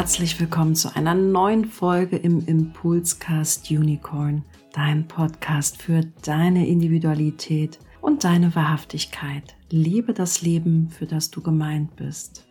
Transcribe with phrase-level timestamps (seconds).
[0.00, 4.42] herzlich willkommen zu einer neuen Folge im Impulscast Unicorn,
[4.72, 9.56] dein Podcast für deine Individualität und deine Wahrhaftigkeit.
[9.68, 12.46] Liebe das Leben, für das du gemeint bist.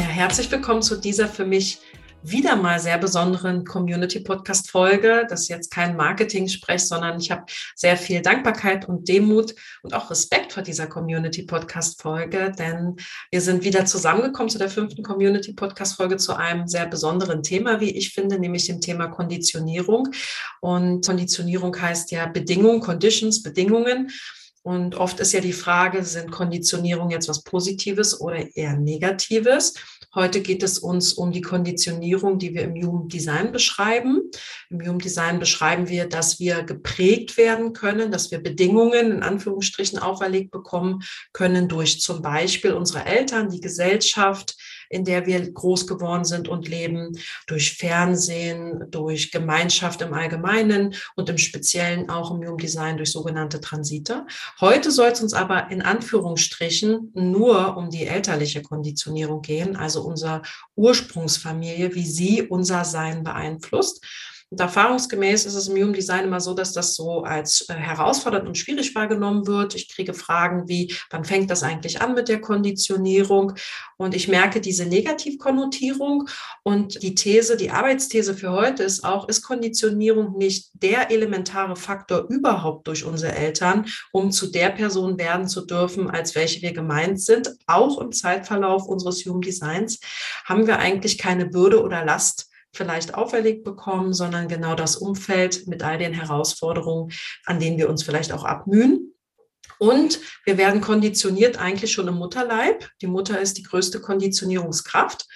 [0.00, 1.78] Ja, herzlich willkommen zu dieser für mich
[2.22, 5.26] wieder mal sehr besonderen Community-Podcast-Folge.
[5.28, 10.10] Das ist jetzt kein Marketing-Sprech, sondern ich habe sehr viel Dankbarkeit und Demut und auch
[10.10, 12.96] Respekt vor dieser Community-Podcast-Folge, denn
[13.30, 18.12] wir sind wieder zusammengekommen zu der fünften Community-Podcast-Folge zu einem sehr besonderen Thema, wie ich
[18.12, 20.08] finde, nämlich dem Thema Konditionierung.
[20.60, 24.10] Und Konditionierung heißt ja Bedingungen, Conditions, Bedingungen.
[24.62, 29.74] Und oft ist ja die Frage, sind Konditionierung jetzt was Positives oder eher Negatives?
[30.14, 34.30] Heute geht es uns um die Konditionierung, die wir im Human Design beschreiben.
[34.68, 39.98] Im Human Design beschreiben wir, dass wir geprägt werden können, dass wir Bedingungen in Anführungsstrichen
[39.98, 44.56] auferlegt bekommen können durch zum Beispiel unsere Eltern, die Gesellschaft,
[44.90, 51.28] in der wir groß geworden sind und leben, durch Fernsehen, durch Gemeinschaft im Allgemeinen und
[51.30, 54.26] im Speziellen auch im Human Design durch sogenannte Transite.
[54.60, 60.42] Heute soll es uns aber in Anführungsstrichen nur um die elterliche Konditionierung gehen, also unser
[60.74, 64.04] Ursprungsfamilie, wie sie unser Sein beeinflusst.
[64.50, 68.48] Und erfahrungsgemäß ist es im Human Design immer so, dass das so als äh, herausfordernd
[68.48, 69.76] und schwierig wahrgenommen wird.
[69.76, 73.52] Ich kriege Fragen wie, wann fängt das eigentlich an mit der Konditionierung?
[73.96, 76.28] Und ich merke diese Negativkonnotierung
[76.64, 82.26] und die These, die Arbeitsthese für heute ist auch, ist Konditionierung nicht der elementare Faktor
[82.28, 87.20] überhaupt durch unsere Eltern, um zu der Person werden zu dürfen, als welche wir gemeint
[87.20, 87.54] sind?
[87.68, 90.00] Auch im Zeitverlauf unseres Human Designs
[90.44, 95.82] haben wir eigentlich keine Bürde oder Last vielleicht auferlegt bekommen, sondern genau das Umfeld mit
[95.82, 97.12] all den Herausforderungen,
[97.44, 99.09] an denen wir uns vielleicht auch abmühen.
[99.80, 102.90] Und wir werden konditioniert eigentlich schon im Mutterleib.
[103.00, 105.26] Die Mutter ist die größte Konditionierungskraft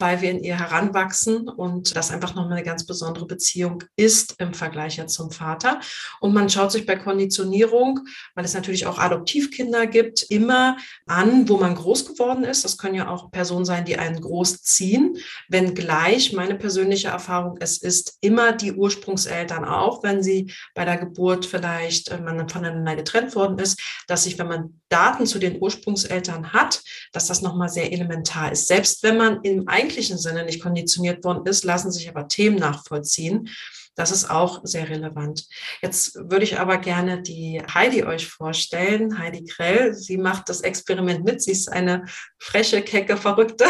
[0.00, 4.54] weil wir in ihr heranwachsen und das einfach nochmal eine ganz besondere Beziehung ist im
[4.54, 5.80] Vergleich ja zum Vater.
[6.20, 8.00] Und man schaut sich bei Konditionierung,
[8.34, 12.64] weil es natürlich auch Adoptivkinder gibt, immer an, wo man groß geworden ist.
[12.64, 15.18] Das können ja auch Personen sein, die einen groß ziehen.
[15.48, 21.44] Wenngleich meine persönliche Erfahrung, es ist immer die Ursprungseltern auch, wenn sie bei der Geburt
[21.44, 26.52] vielleicht äh, man voneinander getrennt worden ist, dass sich, wenn man Daten zu den Ursprungseltern
[26.52, 28.68] hat, dass das nochmal sehr elementar ist.
[28.68, 33.48] Selbst wenn man im eigentlichen Sinne nicht konditioniert worden ist, lassen sich aber Themen nachvollziehen.
[33.96, 35.46] Das ist auch sehr relevant.
[35.82, 39.18] Jetzt würde ich aber gerne die Heidi euch vorstellen.
[39.18, 41.42] Heidi Grell, sie macht das Experiment mit.
[41.42, 42.06] Sie ist eine
[42.38, 43.66] freche, kecke, verrückte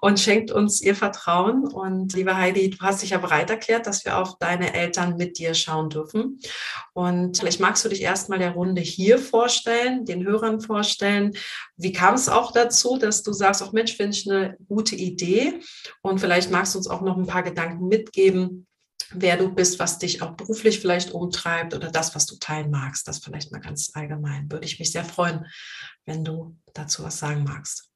[0.00, 1.66] und schenkt uns ihr Vertrauen.
[1.66, 5.38] Und liebe Heidi, du hast dich ja bereit erklärt, dass wir auf deine Eltern mit
[5.38, 6.40] dir schauen dürfen.
[6.92, 11.36] Und vielleicht magst du dich erstmal der Runde hier vorstellen, den Hörern vorstellen.
[11.76, 15.60] Wie kam es auch dazu, dass du sagst, auch Mensch, finde ich eine gute Idee.
[16.02, 18.66] Und vielleicht magst du uns auch noch ein paar Gedanken mitgeben,
[19.10, 23.08] wer du bist, was dich auch beruflich vielleicht umtreibt oder das, was du teilen magst.
[23.08, 24.50] Das vielleicht mal ganz allgemein.
[24.50, 25.46] Würde ich mich sehr freuen,
[26.04, 27.87] wenn du dazu was sagen magst.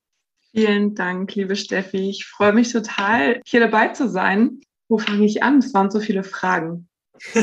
[0.54, 2.10] Vielen Dank, liebe Steffi.
[2.10, 4.60] Ich freue mich total, hier dabei zu sein.
[4.86, 5.60] Wo fange ich an?
[5.60, 6.90] Es waren so viele Fragen.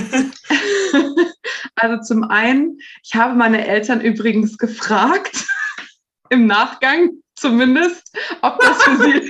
[1.75, 5.43] also zum einen, ich habe meine Eltern übrigens gefragt,
[6.29, 9.13] im Nachgang zumindest, ob das für sie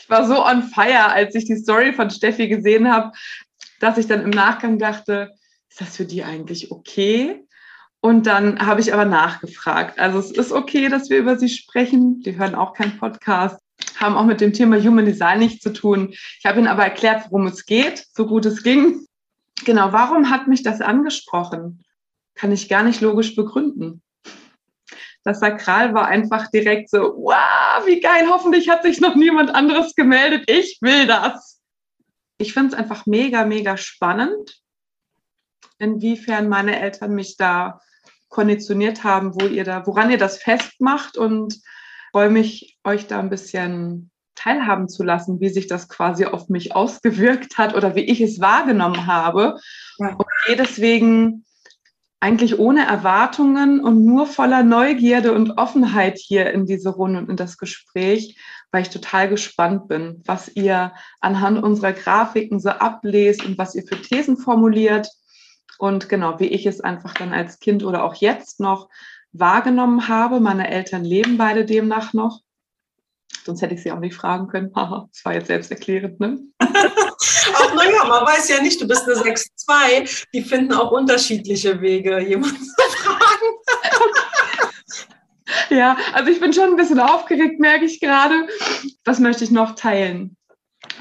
[0.00, 3.12] ich war so on fire, als ich die Story von Steffi gesehen habe,
[3.78, 5.30] dass ich dann im Nachgang dachte,
[5.68, 7.46] ist das für die eigentlich okay?
[8.02, 9.98] Und dann habe ich aber nachgefragt.
[9.98, 12.20] Also es ist okay, dass wir über sie sprechen.
[12.22, 13.60] Die hören auch keinen Podcast,
[13.96, 16.10] haben auch mit dem Thema Human Design nichts zu tun.
[16.10, 19.06] Ich habe ihnen aber erklärt, worum es geht, so gut es ging.
[19.66, 21.84] Genau, warum hat mich das angesprochen?
[22.34, 24.02] Kann ich gar nicht logisch begründen.
[25.22, 29.94] Das Sakral war einfach direkt so, wow, wie geil, hoffentlich hat sich noch niemand anderes
[29.94, 30.50] gemeldet.
[30.50, 31.60] Ich will das.
[32.38, 34.62] Ich finde es einfach mega, mega spannend,
[35.78, 37.80] inwiefern meine Eltern mich da
[38.30, 41.60] konditioniert haben, wo ihr da, woran ihr das festmacht und
[42.12, 46.74] freue mich, euch da ein bisschen teilhaben zu lassen, wie sich das quasi auf mich
[46.74, 49.58] ausgewirkt hat oder wie ich es wahrgenommen habe.
[49.98, 50.14] Ja.
[50.14, 51.44] Und gehe deswegen
[52.20, 57.36] eigentlich ohne Erwartungen und nur voller Neugierde und Offenheit hier in diese Runde und in
[57.36, 58.38] das Gespräch,
[58.70, 63.82] weil ich total gespannt bin, was ihr anhand unserer Grafiken so ablest und was ihr
[63.82, 65.08] für Thesen formuliert
[65.78, 68.88] und genau, wie ich es einfach dann als Kind oder auch jetzt noch
[69.32, 70.40] wahrgenommen habe.
[70.40, 72.40] Meine Eltern leben beide demnach noch.
[73.44, 74.72] Sonst hätte ich sie auch nicht fragen können.
[74.76, 76.38] Haha, das war jetzt selbsterklärend, ne?
[76.60, 82.20] auch naja, man weiß ja nicht, du bist eine 6-2, die finden auch unterschiedliche Wege,
[82.20, 83.20] jemanden zu fragen.
[85.68, 88.48] Ja, also ich bin schon ein bisschen aufgeregt, merke ich gerade.
[89.04, 90.36] Was möchte ich noch teilen?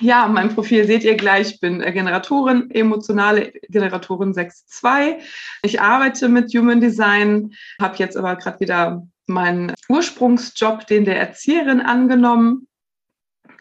[0.01, 1.51] Ja, mein Profil seht ihr gleich.
[1.51, 5.19] Ich bin äh, Generatorin, emotionale Generatorin 6.2.
[5.63, 11.81] Ich arbeite mit Human Design, habe jetzt aber gerade wieder meinen Ursprungsjob, den der Erzieherin,
[11.81, 12.67] angenommen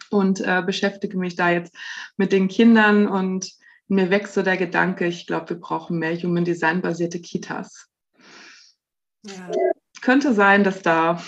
[0.09, 1.75] und äh, beschäftige mich da jetzt
[2.17, 3.51] mit den Kindern und
[3.87, 7.87] mir wächst so der Gedanke, ich glaube, wir brauchen mehr Human Design basierte Kitas.
[9.23, 9.51] Ja.
[10.01, 11.21] Könnte sein, dass da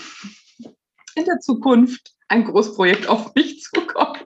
[1.15, 4.20] in der Zukunft ein Großprojekt auf mich zukommt.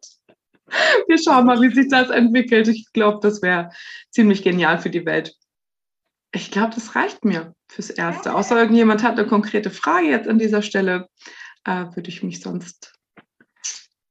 [1.08, 2.68] Wir schauen mal, wie sich das entwickelt.
[2.68, 3.72] Ich glaube, das wäre
[4.10, 5.36] ziemlich genial für die Welt.
[6.32, 8.34] Ich glaube, das reicht mir fürs Erste.
[8.34, 11.08] Außer irgendjemand hat eine konkrete Frage jetzt an dieser Stelle,
[11.64, 12.94] äh, würde ich mich sonst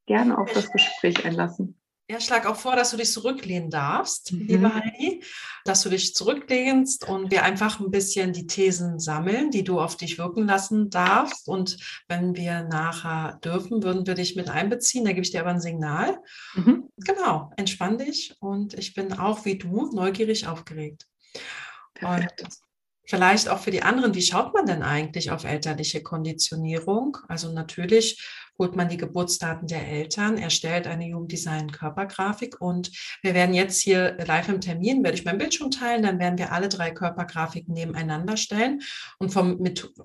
[0.06, 1.79] gerne auf das Gespräch einlassen.
[2.11, 4.47] Ja, schlag auch vor, dass du dich zurücklehnen darfst, mhm.
[4.47, 5.25] liebe Heidi,
[5.65, 9.97] dass du dich zurücklehnst und wir einfach ein bisschen die Thesen sammeln, die du auf
[9.97, 11.49] dich wirken lassen darfst.
[11.49, 15.06] Und wenn wir nachher dürfen, würden wir dich mit einbeziehen.
[15.06, 16.19] Da gebe ich dir aber ein Signal.
[16.55, 16.91] Mhm.
[16.99, 21.06] Genau, entspann dich und ich bin auch wie du neugierig aufgeregt.
[21.95, 22.43] Perfekt.
[22.43, 22.51] Und
[23.06, 27.17] vielleicht auch für die anderen, wie schaut man denn eigentlich auf elterliche Konditionierung?
[27.29, 28.23] Also natürlich
[28.59, 32.91] holt man die Geburtsdaten der Eltern, erstellt eine Jugenddesign Körpergrafik und
[33.23, 36.53] wir werden jetzt hier live im Termin, werde ich mein Bildschirm teilen, dann werden wir
[36.53, 38.83] alle drei Körpergrafiken nebeneinander stellen
[39.19, 39.59] und vom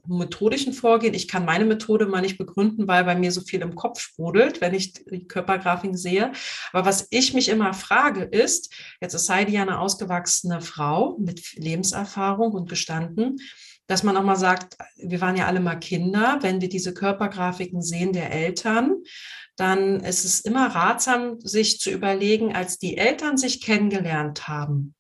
[0.07, 3.75] methodischen Vorgehen, ich kann meine Methode mal nicht begründen, weil bei mir so viel im
[3.75, 6.31] Kopf sprudelt, wenn ich die Körpergrafiken sehe.
[6.74, 11.54] Aber was ich mich immer frage ist, jetzt ist Heidi ja eine ausgewachsene Frau mit
[11.56, 13.40] Lebenserfahrung und gestanden,
[13.89, 17.81] dass man auch mal sagt, wir waren ja alle mal Kinder, wenn wir diese Körpergrafiken
[17.81, 18.97] sehen der Eltern,
[19.56, 24.94] dann ist es immer ratsam, sich zu überlegen, als die Eltern sich kennengelernt haben,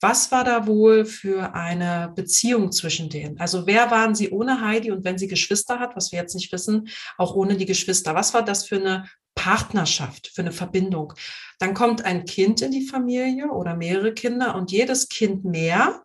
[0.00, 3.38] was war da wohl für eine Beziehung zwischen denen?
[3.38, 6.52] Also wer waren sie ohne Heidi und wenn sie Geschwister hat, was wir jetzt nicht
[6.52, 8.14] wissen, auch ohne die Geschwister?
[8.14, 11.14] Was war das für eine Partnerschaft, für eine Verbindung?
[11.60, 16.02] Dann kommt ein Kind in die Familie oder mehrere Kinder und jedes Kind mehr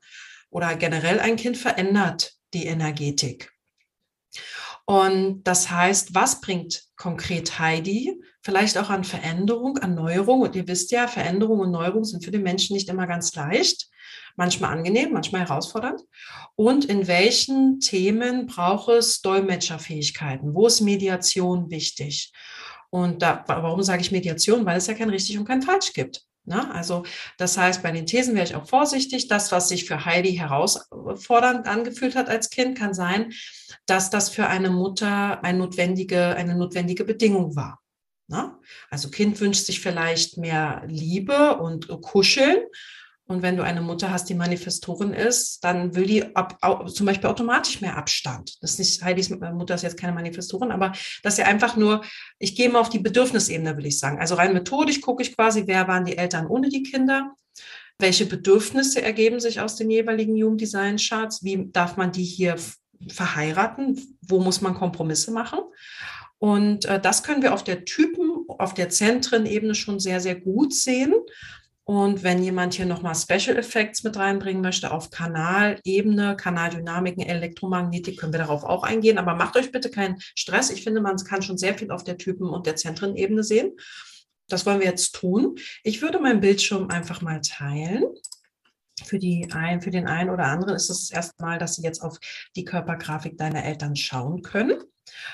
[0.51, 3.51] oder generell ein Kind verändert die Energetik.
[4.85, 8.19] Und das heißt, was bringt konkret Heidi?
[8.41, 10.41] Vielleicht auch an Veränderung, an Neuerung.
[10.41, 13.87] Und ihr wisst ja, Veränderung und Neuerung sind für den Menschen nicht immer ganz leicht.
[14.35, 16.01] Manchmal angenehm, manchmal herausfordernd.
[16.55, 20.53] Und in welchen Themen braucht es Dolmetscherfähigkeiten?
[20.53, 22.33] Wo ist Mediation wichtig?
[22.89, 24.65] Und da, warum sage ich Mediation?
[24.65, 26.25] Weil es ja kein richtig und kein falsch gibt.
[26.45, 26.73] Ne?
[26.73, 27.03] Also
[27.37, 29.27] das heißt, bei den Thesen wäre ich auch vorsichtig.
[29.27, 33.31] Das, was sich für Heidi herausfordernd angefühlt hat als Kind, kann sein,
[33.85, 37.81] dass das für eine Mutter eine notwendige, eine notwendige Bedingung war.
[38.27, 38.57] Ne?
[38.89, 42.63] Also Kind wünscht sich vielleicht mehr Liebe und Kuscheln
[43.31, 46.57] und wenn du eine Mutter hast, die Manifestorin ist, dann will die ab,
[46.93, 48.57] zum Beispiel automatisch mehr Abstand.
[48.61, 50.91] Das ist nicht, Heidis Mutter ist jetzt keine Manifestorin, aber
[51.23, 52.03] das ist ja einfach nur,
[52.39, 54.19] ich gehe mal auf die Bedürfnisebene, will ich sagen.
[54.19, 57.33] Also rein methodisch gucke ich quasi, wer waren die Eltern ohne die Kinder?
[57.97, 61.43] Welche Bedürfnisse ergeben sich aus den jeweiligen Jugenddesign-Charts?
[61.43, 62.55] Wie darf man die hier
[63.07, 64.17] verheiraten?
[64.21, 65.59] Wo muss man Kompromisse machen?
[66.37, 70.73] Und äh, das können wir auf der Typen, auf der Zentrenebene schon sehr, sehr gut
[70.73, 71.13] sehen.
[71.91, 78.31] Und wenn jemand hier nochmal Special Effects mit reinbringen möchte auf Kanalebene, Kanaldynamiken, Elektromagnetik, können
[78.31, 79.17] wir darauf auch eingehen.
[79.17, 80.69] Aber macht euch bitte keinen Stress.
[80.69, 83.75] Ich finde, man kann schon sehr viel auf der Typen- und der Zentrenebene sehen.
[84.47, 85.55] Das wollen wir jetzt tun.
[85.83, 88.05] Ich würde meinen Bildschirm einfach mal teilen.
[89.03, 91.83] Für, die ein, für den einen oder anderen ist es das erste Mal, dass Sie
[91.83, 92.19] jetzt auf
[92.55, 94.81] die Körpergrafik deiner Eltern schauen können.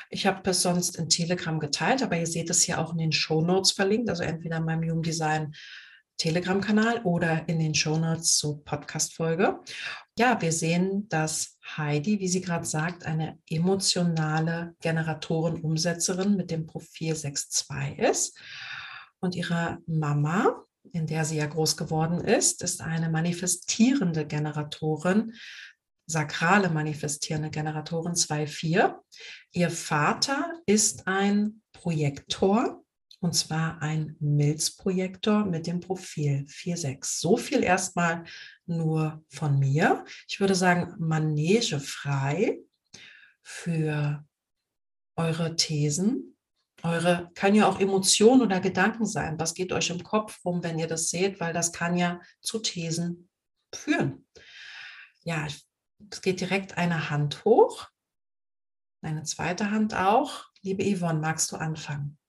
[0.09, 3.11] Ich habe es sonst in Telegram geteilt, aber ihr seht es hier auch in den
[3.11, 5.53] Show Notes verlinkt, also entweder in meinem Human Design
[6.17, 9.59] Telegram-Kanal oder in den Shownotes zur Podcast-Folge.
[10.17, 17.13] Ja, wir sehen, dass Heidi, wie sie gerade sagt, eine emotionale Generatorin-Umsetzerin mit dem Profil
[17.13, 18.37] 6.2 ist.
[19.19, 25.33] Und ihre Mama, in der sie ja groß geworden ist, ist eine manifestierende Generatorin,
[26.07, 28.95] sakrale manifestierende Generatorin 2.4.
[29.51, 32.83] Ihr Vater ist ein Projektor
[33.19, 37.19] und zwar ein Milzprojektor mit dem Profil 4.6.
[37.19, 38.25] So viel erstmal
[38.65, 40.05] nur von mir.
[40.27, 42.59] Ich würde sagen, manegefrei
[43.41, 44.23] für
[45.15, 46.37] eure Thesen.
[46.83, 49.39] Eure kann ja auch Emotionen oder Gedanken sein.
[49.39, 51.39] Was geht euch im Kopf rum, wenn ihr das seht?
[51.39, 53.29] Weil das kann ja zu Thesen
[53.73, 54.27] führen.
[55.23, 55.47] Ja,
[56.11, 57.89] es geht direkt eine Hand hoch.
[59.01, 60.45] Eine zweite Hand auch.
[60.61, 62.19] Liebe Yvonne, magst du anfangen?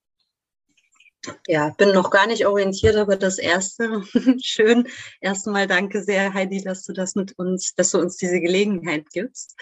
[1.47, 4.03] Ja, bin noch gar nicht orientiert, aber das erste
[4.43, 4.89] schön.
[5.21, 9.57] Erstmal danke sehr, Heidi, dass du das mit uns, dass du uns diese Gelegenheit gibst.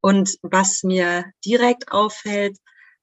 [0.00, 2.58] Und was mir direkt auffällt,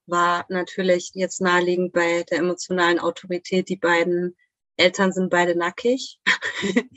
[0.05, 3.69] war natürlich jetzt naheliegend bei der emotionalen Autorität.
[3.69, 4.35] Die beiden
[4.75, 6.19] Eltern sind beide nackig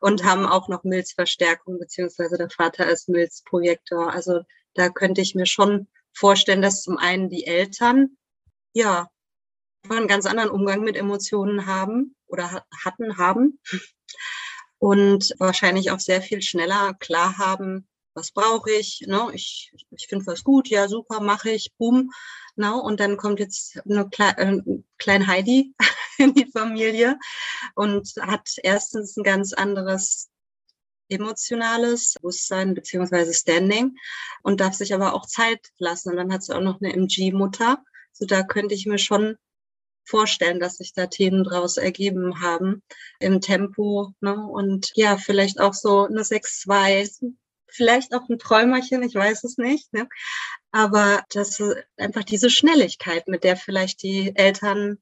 [0.00, 4.12] und haben auch noch Milzverstärkung, beziehungsweise der Vater ist Milzprojektor.
[4.12, 4.40] Also
[4.74, 8.16] da könnte ich mir schon vorstellen, dass zum einen die Eltern,
[8.72, 9.08] ja,
[9.88, 13.58] einen ganz anderen Umgang mit Emotionen haben oder hatten, haben
[14.78, 19.28] und wahrscheinlich auch sehr viel schneller klar haben, was brauche ich, ne?
[19.32, 22.10] ich, ich finde was gut, ja super, mache ich, boom.
[22.56, 22.74] Ne?
[22.74, 24.60] Und dann kommt jetzt eine Kle äh,
[24.98, 25.74] kleine Heidi
[26.18, 27.18] in die Familie
[27.74, 30.28] und hat erstens ein ganz anderes
[31.08, 33.96] emotionales Bewusstsein beziehungsweise Standing
[34.42, 36.10] und darf sich aber auch Zeit lassen.
[36.10, 37.82] Und dann hat sie auch noch eine MG-Mutter.
[38.12, 39.36] So da könnte ich mir schon
[40.04, 42.82] vorstellen, dass sich da Themen draus ergeben haben
[43.18, 44.12] im Tempo.
[44.20, 44.34] Ne?
[44.34, 47.34] Und ja, vielleicht auch so eine 6-2,
[47.68, 49.92] vielleicht auch ein Träumerchen, ich weiß es nicht.
[49.92, 50.08] Ne?
[50.72, 51.62] Aber das
[51.96, 54.98] einfach diese Schnelligkeit, mit der vielleicht die Eltern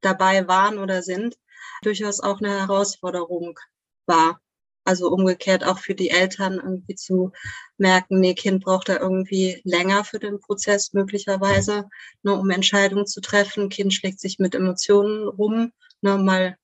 [0.00, 1.36] dabei waren oder sind,
[1.82, 3.58] durchaus auch eine Herausforderung
[4.06, 4.40] war.
[4.84, 7.32] Also umgekehrt auch für die Eltern irgendwie zu
[7.76, 11.88] merken, nee, Kind braucht da irgendwie länger für den Prozess möglicherweise,
[12.22, 13.68] ne, um Entscheidungen zu treffen.
[13.68, 16.56] Kind schlägt sich mit Emotionen rum, ne, mal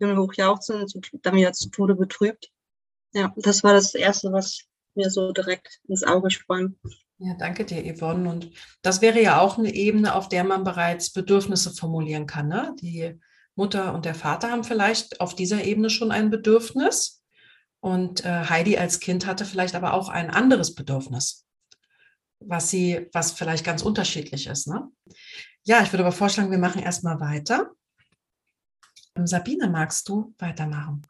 [0.00, 2.50] hochjauchzen und dann wieder zu Tode betrübt.
[3.12, 4.64] Ja, das war das Erste, was
[4.94, 6.76] mir so direkt ins Auge sprang.
[7.18, 8.28] Ja, danke dir, Yvonne.
[8.28, 8.50] Und
[8.82, 12.48] das wäre ja auch eine Ebene, auf der man bereits Bedürfnisse formulieren kann.
[12.48, 12.74] Ne?
[12.80, 13.18] Die
[13.54, 17.23] Mutter und der Vater haben vielleicht auf dieser Ebene schon ein Bedürfnis
[17.84, 21.44] und äh, Heidi als Kind hatte vielleicht aber auch ein anderes Bedürfnis,
[22.40, 24.68] was sie, was vielleicht ganz unterschiedlich ist.
[24.68, 24.88] Ne?
[25.64, 27.72] Ja, ich würde aber vorschlagen, wir machen erstmal weiter.
[29.14, 31.06] Ähm, Sabine, magst du weitermachen?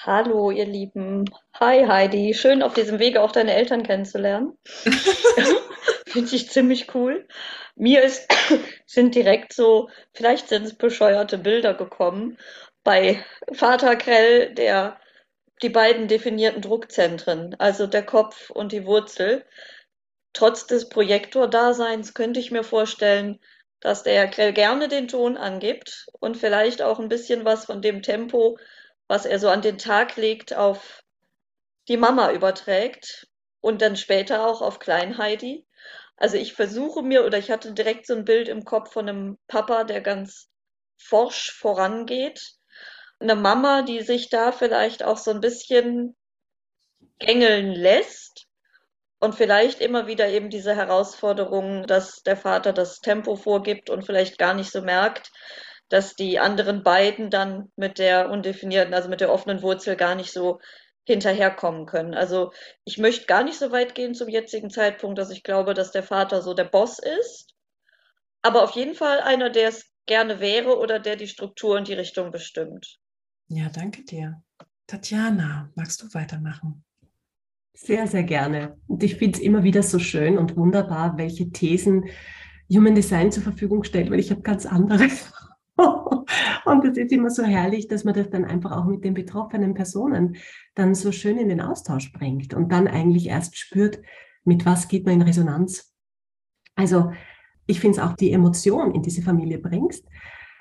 [0.00, 1.30] Hallo, ihr Lieben.
[1.60, 2.34] Hi, Heidi.
[2.34, 4.58] Schön, auf diesem Wege auch deine Eltern kennenzulernen.
[6.06, 7.28] Finde ich ziemlich cool.
[7.76, 8.26] Mir ist,
[8.86, 12.38] sind direkt so, vielleicht sind es bescheuerte Bilder gekommen
[12.82, 14.98] bei Vater Krell, der
[15.64, 19.46] die beiden definierten Druckzentren, also der Kopf und die Wurzel.
[20.34, 23.40] Trotz des Projektordaseins könnte ich mir vorstellen,
[23.80, 28.58] dass der gerne den Ton angibt und vielleicht auch ein bisschen was von dem Tempo,
[29.08, 31.02] was er so an den Tag legt, auf
[31.88, 33.26] die Mama überträgt
[33.62, 35.66] und dann später auch auf Klein Heidi.
[36.18, 39.38] Also ich versuche mir oder ich hatte direkt so ein Bild im Kopf von einem
[39.48, 40.50] Papa, der ganz
[40.98, 42.54] forsch vorangeht
[43.20, 46.16] eine Mama, die sich da vielleicht auch so ein bisschen
[47.18, 48.46] gängeln lässt
[49.20, 54.38] und vielleicht immer wieder eben diese Herausforderung, dass der Vater das Tempo vorgibt und vielleicht
[54.38, 55.30] gar nicht so merkt,
[55.88, 60.32] dass die anderen beiden dann mit der undefinierten, also mit der offenen Wurzel gar nicht
[60.32, 60.60] so
[61.06, 62.14] hinterherkommen können.
[62.14, 62.52] Also
[62.84, 66.02] ich möchte gar nicht so weit gehen zum jetzigen Zeitpunkt, dass ich glaube, dass der
[66.02, 67.54] Vater so der Boss ist,
[68.42, 71.94] aber auf jeden Fall einer, der es gerne wäre oder der die Struktur und die
[71.94, 72.98] Richtung bestimmt.
[73.48, 74.42] Ja, danke dir.
[74.86, 76.84] Tatjana, magst du weitermachen?
[77.74, 78.78] Sehr, sehr gerne.
[78.86, 82.04] Und ich finde es immer wieder so schön und wunderbar, welche Thesen
[82.72, 85.08] Human Design zur Verfügung stellt, weil ich habe ganz andere.
[86.64, 89.74] und es ist immer so herrlich, dass man das dann einfach auch mit den betroffenen
[89.74, 90.36] Personen
[90.74, 94.00] dann so schön in den Austausch bringt und dann eigentlich erst spürt,
[94.44, 95.94] mit was geht man in Resonanz.
[96.76, 97.12] Also
[97.66, 100.06] ich finde es auch die Emotion in diese Familie bringst,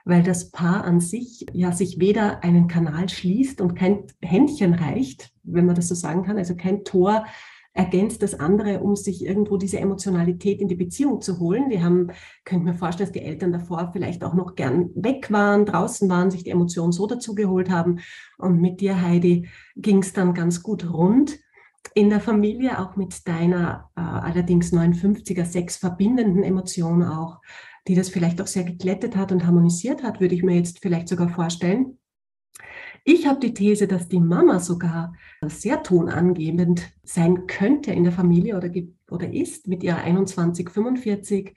[0.05, 5.31] weil das Paar an sich ja sich weder einen Kanal schließt und kein Händchen reicht,
[5.43, 7.25] wenn man das so sagen kann, also kein Tor
[7.73, 11.69] ergänzt das andere, um sich irgendwo diese Emotionalität in die Beziehung zu holen.
[11.69, 12.11] Die haben,
[12.45, 16.29] könnte mir vorstellen, dass die Eltern davor vielleicht auch noch gern weg waren, draußen waren,
[16.29, 17.99] sich die Emotionen so dazu geholt haben.
[18.37, 21.39] Und mit dir, Heidi, ging es dann ganz gut rund
[21.95, 27.41] in der Familie, auch mit deiner äh, allerdings 59er Sex verbindenden Emotion auch
[27.87, 31.07] die das vielleicht auch sehr geglättet hat und harmonisiert hat, würde ich mir jetzt vielleicht
[31.07, 31.97] sogar vorstellen.
[33.05, 38.55] Ich habe die These, dass die Mama sogar sehr tonangebend sein könnte in der Familie
[38.55, 38.69] oder,
[39.11, 41.53] oder ist mit ihrer 2145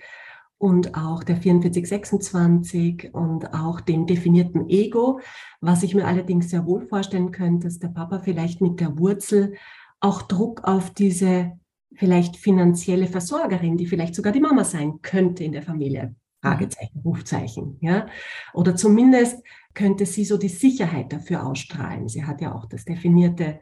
[0.59, 5.21] und auch der 4426 und auch dem definierten Ego.
[5.61, 9.55] Was ich mir allerdings sehr wohl vorstellen könnte, dass der Papa vielleicht mit der Wurzel
[10.01, 11.53] auch Druck auf diese
[11.97, 16.15] vielleicht finanzielle Versorgerin, die vielleicht sogar die Mama sein könnte in der Familie.
[16.43, 18.07] Fragezeichen, Rufzeichen, ja.
[18.55, 19.43] Oder zumindest
[19.75, 22.09] könnte sie so die Sicherheit dafür ausstrahlen.
[22.09, 23.61] Sie hat ja auch das definierte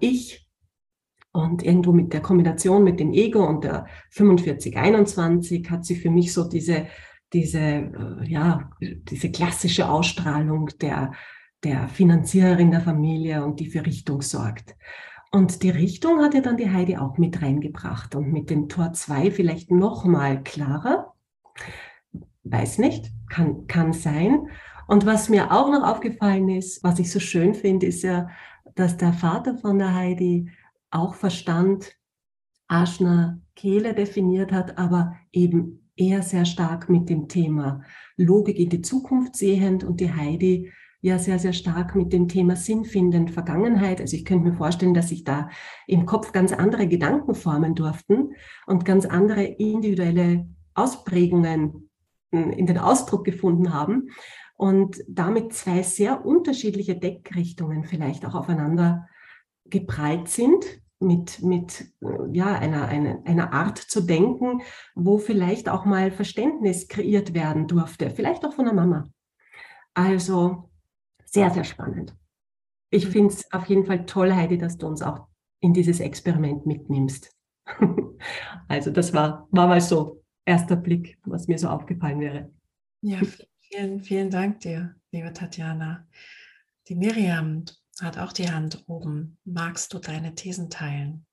[0.00, 0.46] Ich
[1.32, 6.32] und irgendwo mit der Kombination mit dem Ego und der 4521 hat sie für mich
[6.32, 6.86] so diese,
[7.32, 11.12] diese, äh, ja, diese klassische Ausstrahlung der,
[11.62, 14.76] der Finanziererin der Familie und die für Richtung sorgt.
[15.30, 18.92] Und die Richtung hat ja dann die Heidi auch mit reingebracht und mit dem Tor
[18.92, 21.14] 2 vielleicht noch mal klarer.
[22.44, 24.48] Weiß nicht, kann, kann sein.
[24.86, 28.28] Und was mir auch noch aufgefallen ist, was ich so schön finde, ist ja,
[28.76, 30.50] dass der Vater von der Heidi
[30.90, 31.96] auch Verstand,
[32.68, 37.82] Aschner, Kehle definiert hat, aber eben eher sehr stark mit dem Thema
[38.16, 42.56] Logik in die Zukunft sehend und die Heidi ja sehr, sehr stark mit dem Thema
[42.56, 44.00] Sinnfinden Vergangenheit.
[44.00, 45.48] Also ich könnte mir vorstellen, dass sich da
[45.86, 48.34] im Kopf ganz andere Gedanken formen durften
[48.66, 51.90] und ganz andere individuelle Ausprägungen
[52.32, 54.08] hm, in den Ausdruck gefunden haben
[54.56, 59.06] und damit zwei sehr unterschiedliche Deckrichtungen vielleicht auch aufeinander
[59.64, 60.64] geprallt sind
[60.98, 61.92] mit, mit
[62.32, 64.62] ja, einer, einer, einer Art zu denken,
[64.94, 69.04] wo vielleicht auch mal Verständnis kreiert werden durfte, vielleicht auch von der Mama.
[69.92, 70.70] Also
[71.26, 72.14] sehr, sehr spannend.
[72.90, 73.10] Ich mhm.
[73.12, 75.26] finde es auf jeden Fall toll, Heidi, dass du uns auch
[75.60, 77.30] in dieses Experiment mitnimmst.
[78.68, 82.50] also das war, war mal so erster Blick, was mir so aufgefallen wäre.
[83.02, 83.18] Ja,
[83.60, 86.06] vielen, vielen Dank dir, liebe Tatjana.
[86.88, 87.64] Die Miriam
[88.00, 89.38] hat auch die Hand oben.
[89.44, 91.26] Magst du deine Thesen teilen?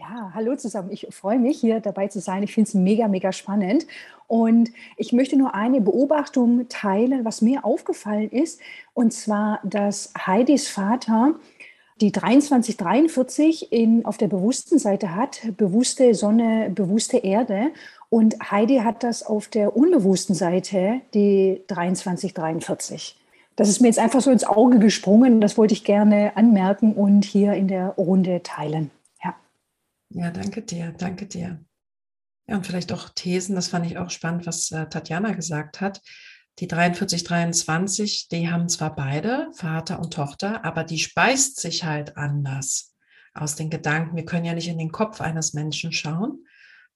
[0.00, 0.92] Ja, hallo zusammen.
[0.92, 2.44] Ich freue mich, hier dabei zu sein.
[2.44, 3.84] Ich finde es mega, mega spannend.
[4.28, 8.60] Und ich möchte nur eine Beobachtung teilen, was mir aufgefallen ist.
[8.94, 11.34] Und zwar, dass Heidis Vater
[12.00, 17.72] die 2343 in, auf der bewussten Seite hat, bewusste Sonne, bewusste Erde.
[18.08, 23.16] Und Heidi hat das auf der unbewussten Seite, die 2343.
[23.56, 25.40] Das ist mir jetzt einfach so ins Auge gesprungen.
[25.40, 28.92] Das wollte ich gerne anmerken und hier in der Runde teilen.
[30.10, 31.64] Ja, danke dir, danke dir.
[32.46, 36.00] Ja, und vielleicht auch Thesen, das fand ich auch spannend, was äh, Tatjana gesagt hat.
[36.60, 42.96] Die 4323, die haben zwar beide, Vater und Tochter, aber die speist sich halt anders
[43.34, 44.16] aus den Gedanken.
[44.16, 46.44] Wir können ja nicht in den Kopf eines Menschen schauen,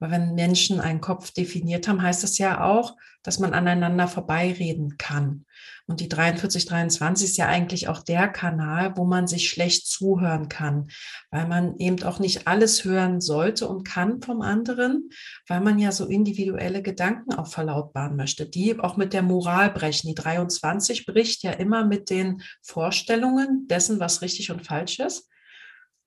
[0.02, 4.96] weil wenn Menschen einen Kopf definiert haben, heißt das ja auch, dass man aneinander vorbeireden
[4.98, 5.44] kann.
[5.86, 10.88] Und die 4323 ist ja eigentlich auch der Kanal, wo man sich schlecht zuhören kann,
[11.30, 15.08] weil man eben auch nicht alles hören sollte und kann vom anderen,
[15.46, 20.08] weil man ja so individuelle Gedanken auch verlautbaren möchte, die auch mit der Moral brechen.
[20.08, 25.28] Die 23 bricht ja immer mit den Vorstellungen dessen, was richtig und falsch ist.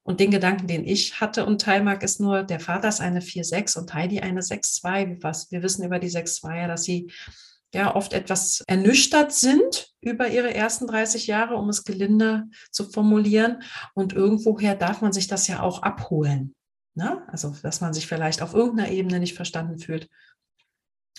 [0.07, 3.79] Und den Gedanken, den ich hatte und Teilmark ist nur, der Vater ist eine 4-6
[3.79, 5.23] und Heidi eine 6-2.
[5.23, 7.11] Was wir wissen über die 6-2 ja, dass sie
[7.73, 13.63] ja oft etwas ernüchtert sind über ihre ersten 30 Jahre, um es gelinde zu formulieren.
[13.95, 16.53] Und irgendwoher darf man sich das ja auch abholen.
[16.93, 17.23] Ne?
[17.27, 20.07] Also, dass man sich vielleicht auf irgendeiner Ebene nicht verstanden fühlt.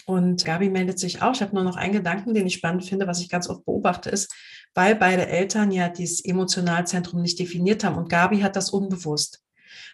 [0.05, 1.33] Und Gabi meldet sich auch.
[1.35, 4.11] Ich habe nur noch einen Gedanken, den ich spannend finde, was ich ganz oft beobachte,
[4.11, 4.33] ist,
[4.75, 9.43] weil beide Eltern ja dieses Emotionalzentrum nicht definiert haben und Gabi hat das unbewusst.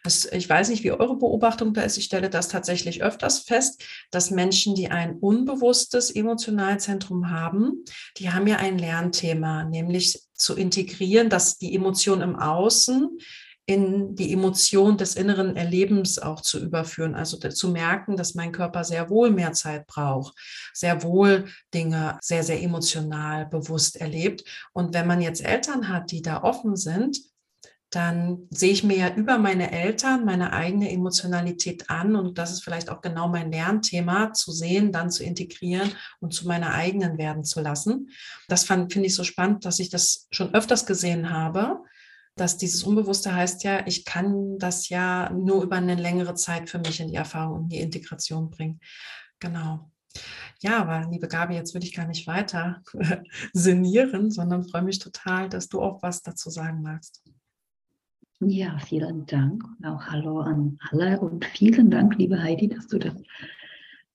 [0.05, 1.97] Das, ich weiß nicht, wie eure Beobachtung da ist.
[1.97, 7.85] Ich stelle das tatsächlich öfters fest, dass Menschen, die ein unbewusstes Emotionalzentrum haben,
[8.19, 13.19] die haben ja ein Lernthema, nämlich zu integrieren, dass die Emotion im Außen
[13.67, 18.83] in die Emotion des inneren Erlebens auch zu überführen, also zu merken, dass mein Körper
[18.83, 20.35] sehr wohl mehr Zeit braucht,
[20.75, 24.45] sehr wohl Dinge sehr, sehr emotional bewusst erlebt.
[24.73, 27.19] Und wenn man jetzt Eltern hat, die da offen sind,
[27.91, 32.65] dann sehe ich mir ja über meine Eltern meine eigene Emotionalität an und das ist
[32.65, 37.45] vielleicht auch genau mein Lernthema, zu sehen, dann zu integrieren und zu meiner eigenen werden
[37.45, 38.09] zu lassen.
[38.49, 41.83] Das finde ich so spannend, dass ich das schon öfters gesehen habe,
[42.37, 46.79] dass dieses Unbewusste heißt ja, ich kann das ja nur über eine längere Zeit für
[46.79, 48.81] mich in die Erfahrung und die Integration bringen.
[49.39, 49.91] Genau.
[50.61, 52.83] Ja, aber liebe Gabi, jetzt würde ich gar nicht weiter
[53.53, 57.23] sinnieren, sondern freue mich total, dass du auch was dazu sagen magst.
[58.41, 62.99] Ja, vielen Dank und auch Hallo an alle und vielen Dank, liebe Heidi, dass du
[62.99, 63.15] das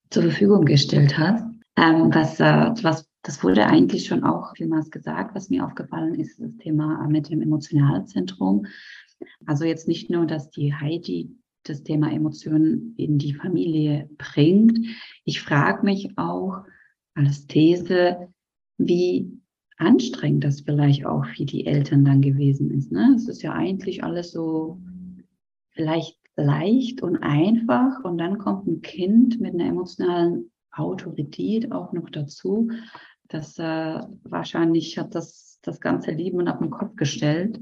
[0.10, 1.44] zur Verfügung gestellt hast.
[1.78, 5.36] Ähm, was, äh, was das wurde eigentlich schon auch vielmals gesagt.
[5.36, 8.68] Was mir aufgefallen ist, das Thema mit dem Emotionalzentrum.
[9.46, 14.80] Also jetzt nicht nur, dass die Heidi das Thema Emotionen in die Familie bringt.
[15.26, 16.64] Ich frage mich auch
[17.16, 18.30] als These,
[18.78, 19.30] wie
[19.76, 22.94] anstrengend das vielleicht auch für die Eltern dann gewesen ist.
[22.94, 23.14] Ne?
[23.14, 24.80] Es ist ja eigentlich alles so
[25.72, 32.10] vielleicht leicht und einfach und dann kommt ein Kind mit einer emotionalen Autorität auch noch
[32.10, 32.70] dazu.
[33.28, 37.60] Das äh, wahrscheinlich hat das das ganze Leben auf den Kopf gestellt.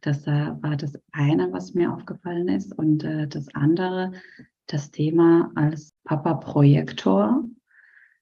[0.00, 2.76] Das äh, war das eine, was mir aufgefallen ist.
[2.76, 4.12] Und äh, das andere,
[4.66, 7.44] das Thema als Papa-Projektor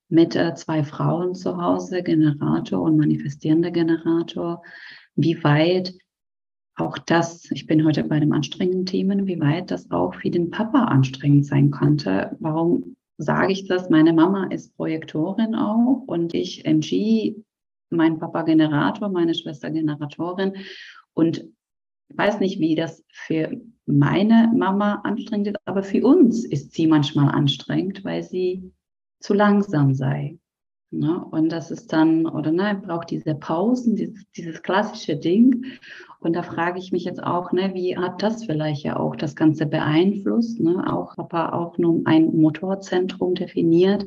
[0.09, 4.63] mit äh, zwei Frauen zu Hause, Generator und manifestierender Generator.
[5.15, 5.95] Wie weit
[6.77, 10.51] auch das, ich bin heute bei dem anstrengenden Themen, wie weit das auch für den
[10.51, 12.37] Papa anstrengend sein konnte.
[12.39, 13.91] Warum sage ich das?
[13.91, 17.37] Meine Mama ist Projektorin auch und ich MG,
[17.91, 20.55] mein Papa Generator, meine Schwester Generatorin.
[21.15, 21.47] Und
[22.09, 27.29] weiß nicht, wie das für meine Mama anstrengend ist, aber für uns ist sie manchmal
[27.29, 28.73] anstrengend, weil sie
[29.21, 30.39] zu langsam sei.
[30.91, 31.25] Ne?
[31.25, 35.67] Und das ist dann, oder ne, braucht diese Pausen, dieses, dieses klassische Ding.
[36.21, 39.35] Und da frage ich mich jetzt auch, ne, wie hat das vielleicht ja auch das
[39.35, 40.61] Ganze beeinflusst?
[40.61, 40.85] Ne?
[40.91, 44.07] Auch Papa auch nur ein Motorzentrum definiert,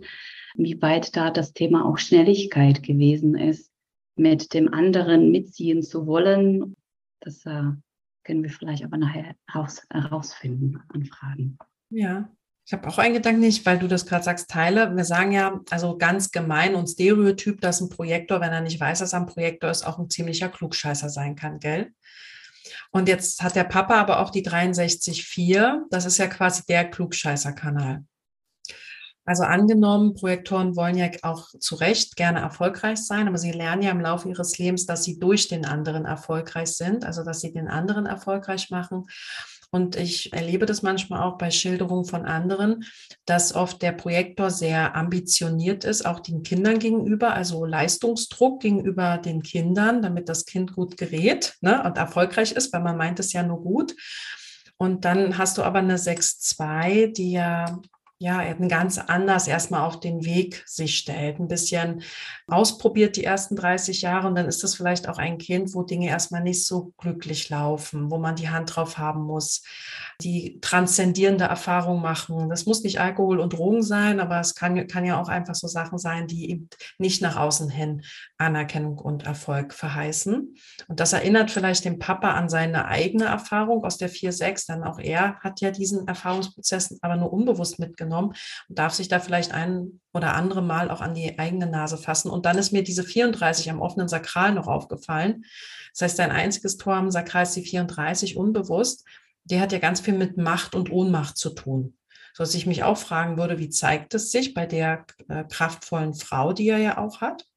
[0.56, 3.72] wie weit da das Thema auch Schnelligkeit gewesen ist,
[4.15, 6.76] mit dem anderen mitziehen zu wollen.
[7.20, 7.63] Das äh,
[8.24, 11.58] können wir vielleicht aber nachher heraus, herausfinden an Fragen.
[11.89, 12.30] Ja,
[12.70, 14.96] ich habe auch einen Gedanken nicht, weil du das gerade sagst, Teile.
[14.96, 19.00] Wir sagen ja, also ganz gemein und stereotyp, dass ein Projektor, wenn er nicht weiß,
[19.00, 21.92] dass er ein Projektor ist, auch ein ziemlicher Klugscheißer sein kann, gell?
[22.92, 25.86] Und jetzt hat der Papa aber auch die 63.4.
[25.90, 28.04] Das ist ja quasi der Klugscheißer-Kanal.
[29.26, 33.90] Also angenommen, Projektoren wollen ja auch zu Recht gerne erfolgreich sein, aber sie lernen ja
[33.90, 37.68] im Laufe ihres Lebens, dass sie durch den anderen erfolgreich sind, also dass sie den
[37.68, 39.08] anderen erfolgreich machen.
[39.72, 42.86] Und ich erlebe das manchmal auch bei Schilderungen von anderen,
[43.26, 49.44] dass oft der Projektor sehr ambitioniert ist, auch den Kindern gegenüber, also Leistungsdruck gegenüber den
[49.44, 53.44] Kindern, damit das Kind gut gerät ne, und erfolgreich ist, weil man meint es ja
[53.44, 53.96] nur gut.
[54.78, 57.80] Und dann hast du aber eine 6-2, die ja
[58.22, 62.04] ja, eben ganz anders erstmal auf den Weg sich stellt, ein bisschen
[62.48, 66.10] ausprobiert die ersten 30 Jahre und dann ist das vielleicht auch ein Kind, wo Dinge
[66.10, 69.64] erstmal nicht so glücklich laufen, wo man die Hand drauf haben muss,
[70.22, 72.50] die transzendierende Erfahrung machen.
[72.50, 75.68] Das muss nicht Alkohol und Drogen sein, aber es kann, kann ja auch einfach so
[75.68, 78.02] Sachen sein, die eben nicht nach außen hin
[78.38, 80.56] Anerkennung und Erfolg verheißen.
[80.90, 85.00] Und das erinnert vielleicht den Papa an seine eigene Erfahrung aus der 4-6, dann auch
[85.00, 88.34] er hat ja diesen Erfahrungsprozess aber nur unbewusst mitgenommen genommen
[88.67, 92.30] und darf sich da vielleicht ein oder andere Mal auch an die eigene Nase fassen.
[92.30, 95.45] Und dann ist mir diese 34 am offenen Sakral noch aufgefallen.
[95.93, 99.06] Das heißt, ein einziges Tor am Sakral ist die 34 unbewusst.
[99.43, 101.95] Der hat ja ganz viel mit Macht und Ohnmacht zu tun.
[102.34, 106.13] So dass ich mich auch fragen würde, wie zeigt es sich bei der äh, kraftvollen
[106.13, 107.49] Frau, die er ja auch hat?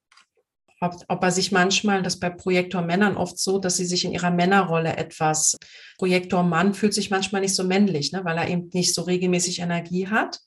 [0.82, 4.30] Ob, ob er sich manchmal, das bei Projektormännern oft so, dass sie sich in ihrer
[4.30, 5.56] Männerrolle etwas,
[5.96, 10.08] Projektormann fühlt sich manchmal nicht so männlich, ne, weil er eben nicht so regelmäßig Energie
[10.08, 10.40] hat.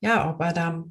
[0.00, 0.84] Ja, ob er da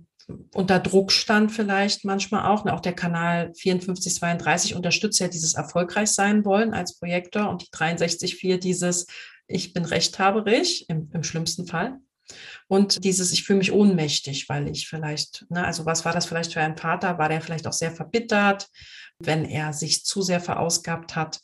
[0.53, 2.63] unter Druck stand vielleicht manchmal auch.
[2.63, 7.71] Ne, auch der Kanal 5432 unterstützt ja dieses erfolgreich sein wollen als Projektor und die
[7.75, 9.07] 63.4 dieses
[9.47, 11.99] ich bin rechthaberig im, im schlimmsten Fall.
[12.67, 16.53] Und dieses, ich fühle mich ohnmächtig, weil ich vielleicht, ne, also was war das vielleicht
[16.53, 17.17] für ein Vater?
[17.17, 18.67] War der vielleicht auch sehr verbittert,
[19.19, 21.39] wenn er sich zu sehr verausgabt hat?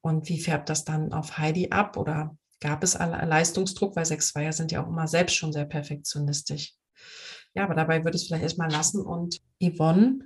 [0.00, 1.96] Und wie färbt das dann auf Heidi ab?
[1.96, 3.96] Oder gab es Leistungsdruck?
[3.96, 6.74] Weil sechs Zweier sind ja auch immer selbst schon sehr perfektionistisch.
[7.54, 9.02] Ja, aber dabei würde ich es vielleicht erstmal lassen.
[9.02, 10.20] Und Yvonne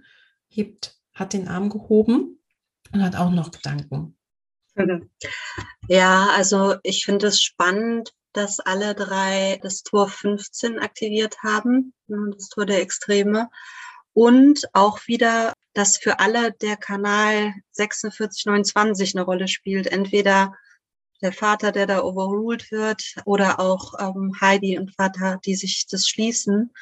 [0.49, 2.39] hebt, hat den Arm gehoben
[2.93, 4.17] und hat auch noch Gedanken.
[5.89, 12.31] Ja, also ich finde es spannend, dass alle drei das Tor 15 aktiviert haben, ne,
[12.37, 13.49] das Tor der Extreme.
[14.13, 19.87] Und auch wieder, dass für alle der Kanal 4629 eine Rolle spielt.
[19.87, 20.55] Entweder
[21.23, 26.09] der Vater, der da overruled wird, oder auch ähm, Heidi und Vater, die sich das
[26.09, 26.73] schließen.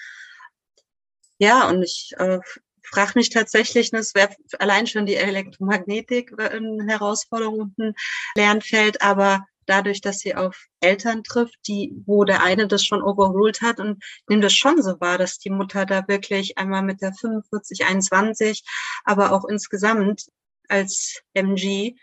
[1.38, 2.40] Ja, und ich äh,
[2.82, 7.94] frage mich tatsächlich, das wäre allein schon die Elektromagnetik eine Herausforderung und ein
[8.36, 13.60] Lernfeld, aber dadurch, dass sie auf Eltern trifft, die, wo der eine das schon overruled
[13.60, 17.12] hat und dem das schon so war, dass die Mutter da wirklich einmal mit der
[17.12, 18.62] 45, 21,
[19.04, 20.26] aber auch insgesamt
[20.68, 21.94] als MG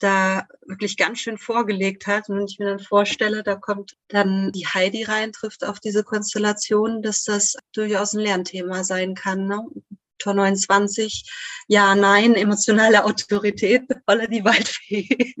[0.00, 2.28] da wirklich ganz schön vorgelegt hat.
[2.28, 6.02] Und wenn ich mir dann vorstelle, da kommt dann die Heidi rein, trifft auf diese
[6.02, 9.46] Konstellation, dass das durchaus ein Lernthema sein kann.
[9.46, 9.62] Ne?
[10.20, 11.24] Tor 29,
[11.68, 15.34] ja, nein, emotionale Autorität, Rolle die Waldfee,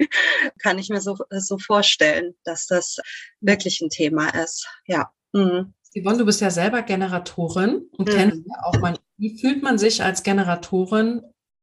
[0.58, 2.98] kann ich mir so, so vorstellen, dass das
[3.40, 4.66] wirklich ein Thema ist.
[4.86, 5.10] Ja.
[5.32, 5.74] Mhm.
[5.96, 8.12] Yvonne, du bist ja selber Generatorin und mhm.
[8.12, 11.22] kennst ja auch mal, wie fühlt man sich als Generatorin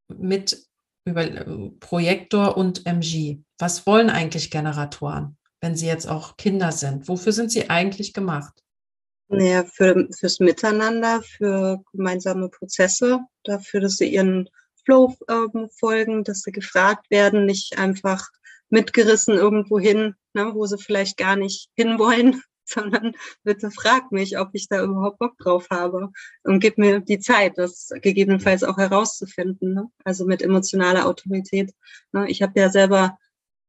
[0.09, 0.67] mit
[1.05, 3.39] über äh, Projektor und MG?
[3.57, 7.07] Was wollen eigentlich Generatoren, wenn sie jetzt auch Kinder sind?
[7.07, 8.63] Wofür sind sie eigentlich gemacht?
[9.29, 14.49] Naja, für, fürs Miteinander, für gemeinsame Prozesse, dafür, dass sie ihren
[14.85, 18.29] Flow ähm, folgen, dass sie gefragt werden, nicht einfach
[18.69, 23.13] mitgerissen irgendwo hin, ne, wo sie vielleicht gar nicht hinwollen, sondern
[23.43, 26.09] bitte frag mich, ob ich da überhaupt Bock drauf habe
[26.43, 29.73] und gib mir die Zeit, das gegebenenfalls auch herauszufinden.
[29.73, 29.89] Ne?
[30.03, 31.73] Also mit emotionaler Autorität.
[32.11, 32.29] Ne?
[32.29, 33.17] Ich habe ja selber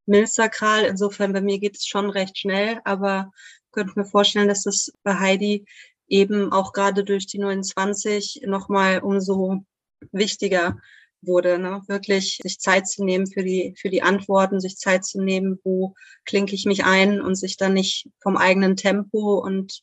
[0.07, 0.85] milzsakral.
[0.85, 3.31] Insofern bei mir geht es schon recht schnell, aber
[3.73, 5.65] könnte mir vorstellen, dass das bei Heidi
[6.09, 9.65] eben auch gerade durch die 29 nochmal umso
[10.13, 10.79] wichtiger
[11.21, 11.83] wurde, ne?
[11.87, 15.95] wirklich sich Zeit zu nehmen für die, für die Antworten, sich Zeit zu nehmen, wo
[16.25, 19.83] klinke ich mich ein und sich dann nicht vom eigenen Tempo und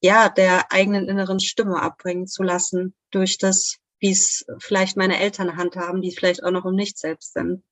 [0.00, 5.56] ja, der eigenen inneren Stimme abbringen zu lassen durch das, wie es vielleicht meine Eltern
[5.56, 7.62] handhaben, die vielleicht auch noch im Nicht selbst sind.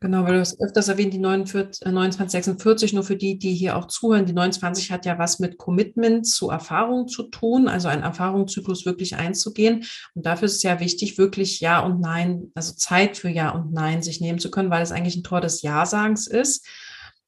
[0.00, 3.86] Genau, weil du hast öfters erwähnt, die 49, 2946, nur für die, die hier auch
[3.86, 8.86] zuhören, die 29 hat ja was mit Commitment zu Erfahrung zu tun, also einen Erfahrungszyklus
[8.86, 9.84] wirklich einzugehen.
[10.14, 13.72] Und dafür ist es ja wichtig, wirklich Ja und Nein, also Zeit für Ja und
[13.72, 16.66] Nein sich nehmen zu können, weil es eigentlich ein Tor des Ja-Sagens ist.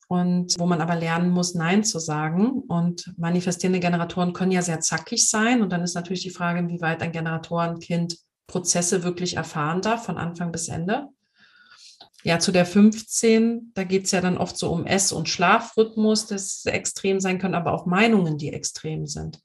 [0.08, 2.62] Und wo man aber lernen muss, Nein zu sagen.
[2.68, 5.62] Und manifestierende Generatoren können ja sehr zackig sein.
[5.62, 10.52] Und dann ist natürlich die Frage, inwieweit ein Generatorenkind Prozesse wirklich erfahren darf, von Anfang
[10.52, 11.08] bis Ende.
[12.26, 16.26] Ja, zu der 15, da geht es ja dann oft so um Ess- und Schlafrhythmus,
[16.26, 19.38] das extrem sein können, aber auch Meinungen, die extrem sind.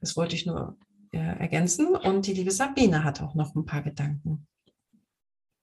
[0.00, 0.78] Das wollte ich nur
[1.12, 1.94] äh, ergänzen.
[1.94, 4.48] Und die liebe Sabine hat auch noch ein paar Gedanken.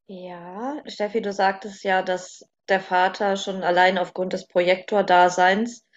[0.06, 5.88] Ja, Steffi, du sagtest ja, dass der Vater schon allein aufgrund des Projektordaseins,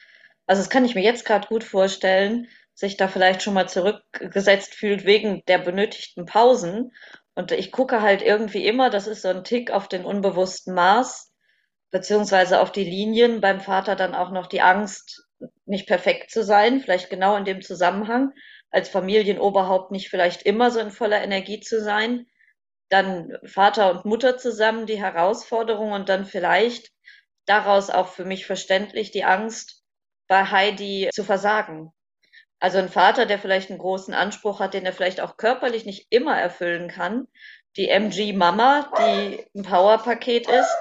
[0.47, 4.75] also das kann ich mir jetzt gerade gut vorstellen, sich da vielleicht schon mal zurückgesetzt
[4.75, 6.93] fühlt wegen der benötigten Pausen
[7.37, 11.33] und ich gucke halt irgendwie immer, das ist so ein Tick auf den unbewussten Maß,
[11.91, 15.29] beziehungsweise auf die Linien beim Vater dann auch noch die Angst,
[15.67, 18.33] nicht perfekt zu sein, vielleicht genau in dem Zusammenhang,
[18.71, 22.27] als Familienoberhaupt nicht vielleicht immer so in voller Energie zu sein,
[22.89, 26.91] dann Vater und Mutter zusammen die Herausforderung und dann vielleicht
[27.45, 29.83] daraus auch für mich verständlich die Angst,
[30.27, 31.93] bei Heidi zu versagen.
[32.59, 36.07] Also ein Vater, der vielleicht einen großen Anspruch hat, den er vielleicht auch körperlich nicht
[36.11, 37.29] immer erfüllen kann.
[37.77, 40.77] Die MG-Mama, die ein Powerpaket ist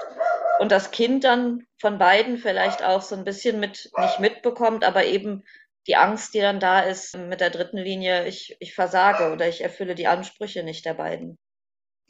[0.58, 5.04] und das Kind dann von beiden vielleicht auch so ein bisschen mit nicht mitbekommt, aber
[5.04, 5.44] eben
[5.86, 9.60] die Angst, die dann da ist mit der dritten Linie, ich, ich versage oder ich
[9.62, 11.38] erfülle die Ansprüche nicht der beiden.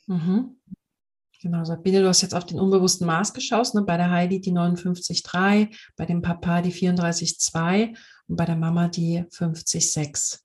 [0.06, 0.60] Mhm.
[1.42, 3.82] Genau, Sabine, du hast jetzt auf den unbewussten Maß geschaut, ne?
[3.82, 7.94] bei der Heidi die 59,3, bei dem Papa die 34,2
[8.28, 10.40] und bei der Mama die 50,6.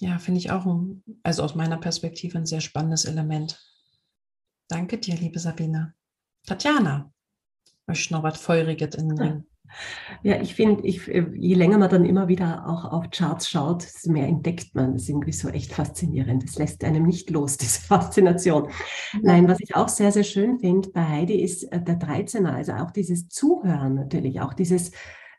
[0.00, 3.60] Ja, finde ich auch, ein, also aus meiner Perspektive, ein sehr spannendes Element.
[4.68, 5.94] Danke dir, liebe Sabine.
[6.46, 7.12] Tatjana,
[7.86, 9.44] möchtest noch was Feuriges in den Ring?
[10.24, 14.10] Ja, ich finde, ich, je länger man dann immer wieder auch auf Charts schaut, desto
[14.10, 14.94] mehr entdeckt man.
[14.94, 16.42] Das ist irgendwie so echt faszinierend.
[16.42, 18.68] Das lässt einem nicht los, diese Faszination.
[19.22, 22.72] Nein, was ich auch sehr, sehr schön finde bei Heidi ist äh, der 13er, also
[22.72, 24.90] auch dieses Zuhören natürlich, auch dieses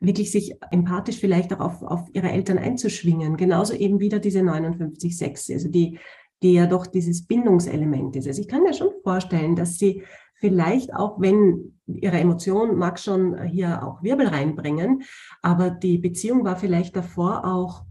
[0.01, 3.37] wirklich sich empathisch vielleicht auch auf, auf ihre Eltern einzuschwingen.
[3.37, 5.99] Genauso eben wieder diese 59,6, also die,
[6.41, 8.27] die ja doch dieses Bindungselement ist.
[8.27, 10.03] Also ich kann mir schon vorstellen, dass sie
[10.35, 15.03] vielleicht auch, wenn ihre Emotion mag schon hier auch Wirbel reinbringen,
[15.43, 17.85] aber die Beziehung war vielleicht davor auch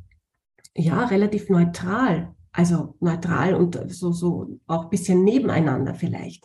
[0.75, 6.45] ja relativ neutral, also neutral und so so auch bisschen nebeneinander vielleicht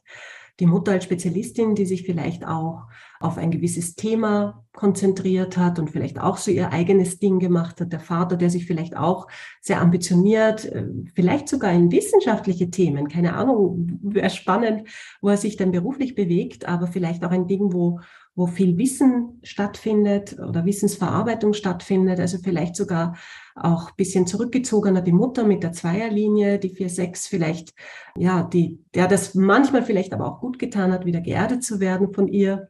[0.60, 2.84] die Mutter als Spezialistin, die sich vielleicht auch
[3.26, 7.92] auf ein gewisses Thema konzentriert hat und vielleicht auch so ihr eigenes Ding gemacht hat.
[7.92, 9.28] Der Vater, der sich vielleicht auch
[9.62, 14.88] sehr ambitioniert, äh, vielleicht sogar in wissenschaftliche Themen, keine Ahnung, wäre spannend,
[15.22, 18.00] wo er sich dann beruflich bewegt, aber vielleicht auch ein Ding, wo,
[18.36, 23.16] wo viel Wissen stattfindet oder Wissensverarbeitung stattfindet, also vielleicht sogar
[23.56, 27.74] auch ein bisschen zurückgezogener die Mutter mit der Zweierlinie, die 4-6 vielleicht,
[28.18, 32.14] ja, die, der das manchmal vielleicht aber auch gut getan hat, wieder geerdet zu werden
[32.14, 32.70] von ihr.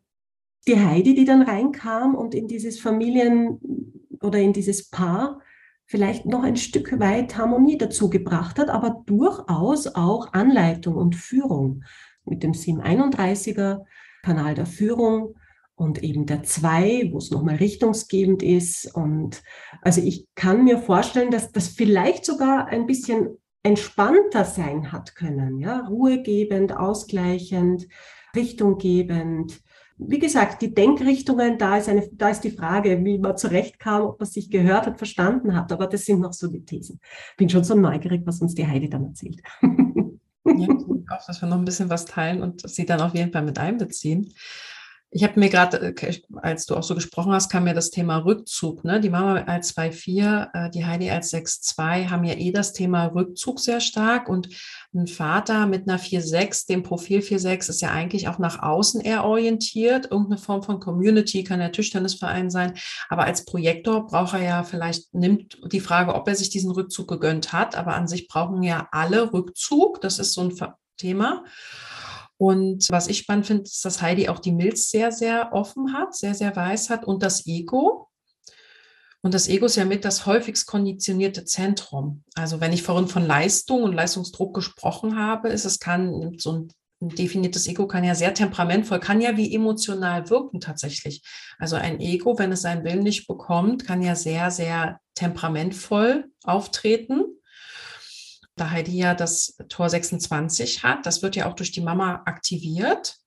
[0.67, 3.59] Die Heidi, die dann reinkam und in dieses Familien
[4.21, 5.41] oder in dieses Paar
[5.85, 11.83] vielleicht noch ein Stück weit Harmonie dazu gebracht hat, aber durchaus auch Anleitung und Führung
[12.25, 13.83] mit dem 731er
[14.23, 15.35] Kanal der Führung
[15.75, 18.95] und eben der zwei, wo es nochmal richtungsgebend ist.
[18.95, 19.43] Und
[19.81, 25.59] also ich kann mir vorstellen, dass das vielleicht sogar ein bisschen entspannter sein hat können,
[25.59, 27.87] ja, ruhegebend, ausgleichend,
[28.35, 29.59] richtunggebend.
[29.97, 34.19] Wie gesagt, die Denkrichtungen, da ist eine, da ist die Frage, wie man zurechtkam, ob
[34.19, 35.71] man sich gehört hat, verstanden hat.
[35.71, 36.99] Aber das sind noch so die Thesen.
[37.37, 39.41] Bin schon so neugierig, was uns die Heidi dann erzählt.
[40.45, 40.67] Ja,
[41.09, 43.57] auch, dass wir noch ein bisschen was teilen und sie dann auf jeden Fall mit
[43.57, 44.31] einbeziehen.
[45.11, 48.17] Ich habe mir gerade, äh, als du auch so gesprochen hast, kam mir das Thema
[48.17, 48.83] Rückzug.
[48.83, 48.99] Ne?
[48.99, 53.59] Die Mama als 2,4, äh, die Heidi als 6,2 haben ja eh das Thema Rückzug
[53.61, 54.27] sehr stark.
[54.27, 54.49] Und
[54.93, 59.23] ein Vater mit einer 4,6, dem Profil 4,6, ist ja eigentlich auch nach außen eher
[59.23, 60.11] orientiert.
[60.11, 62.73] Irgendeine Form von Community kann der Tischtennisverein sein.
[63.07, 67.07] Aber als Projektor braucht er ja vielleicht, nimmt die Frage, ob er sich diesen Rückzug
[67.07, 67.75] gegönnt hat.
[67.77, 70.01] Aber an sich brauchen ja alle Rückzug.
[70.01, 70.53] Das ist so ein
[70.97, 71.43] Thema.
[72.37, 76.15] Und was ich spannend finde, ist, dass Heidi auch die Milz sehr, sehr offen hat,
[76.15, 78.09] sehr, sehr weiß hat und das Ego.
[79.21, 82.23] Und das Ego ist ja mit das häufigst konditionierte Zentrum.
[82.35, 86.69] Also wenn ich vorhin von Leistung und Leistungsdruck gesprochen habe, ist es kann so ein
[87.01, 91.21] ein definiertes Ego kann ja sehr temperamentvoll, kann ja wie emotional wirken tatsächlich.
[91.59, 97.23] Also ein Ego, wenn es seinen Willen nicht bekommt, kann ja sehr, sehr temperamentvoll auftreten.
[98.55, 103.17] Da Heidi ja das Tor 26 hat, das wird ja auch durch die Mama aktiviert.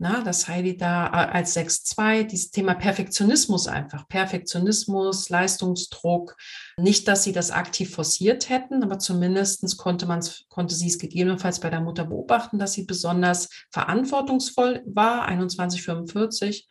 [0.00, 6.36] Na, dass Heidi da äh, als 6-2 dieses Thema Perfektionismus einfach, Perfektionismus, Leistungsdruck,
[6.76, 10.06] nicht, dass sie das aktiv forciert hätten, aber zumindest konnte,
[10.48, 16.68] konnte sie es gegebenenfalls bei der Mutter beobachten, dass sie besonders verantwortungsvoll war, 2145,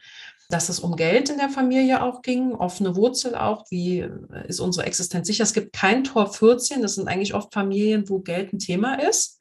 [0.50, 4.60] dass es um Geld in der Familie auch ging, offene Wurzel auch, wie äh, ist
[4.60, 5.44] unsere Existenz sicher.
[5.44, 9.40] Es gibt kein Tor 14, das sind eigentlich oft Familien, wo Geld ein Thema ist,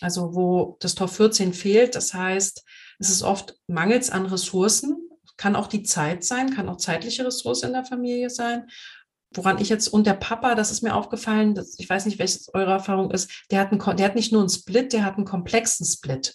[0.00, 1.94] also wo das Tor 14 fehlt.
[1.94, 2.64] Das heißt,
[2.98, 4.96] es ist oft mangels an Ressourcen,
[5.36, 8.68] kann auch die Zeit sein, kann auch zeitliche Ressource in der Familie sein.
[9.34, 12.52] Woran ich jetzt und der Papa, das ist mir aufgefallen, dass, ich weiß nicht, welches
[12.52, 15.24] eure Erfahrung ist, der hat, einen, der hat nicht nur einen Split, der hat einen
[15.24, 16.34] komplexen Split.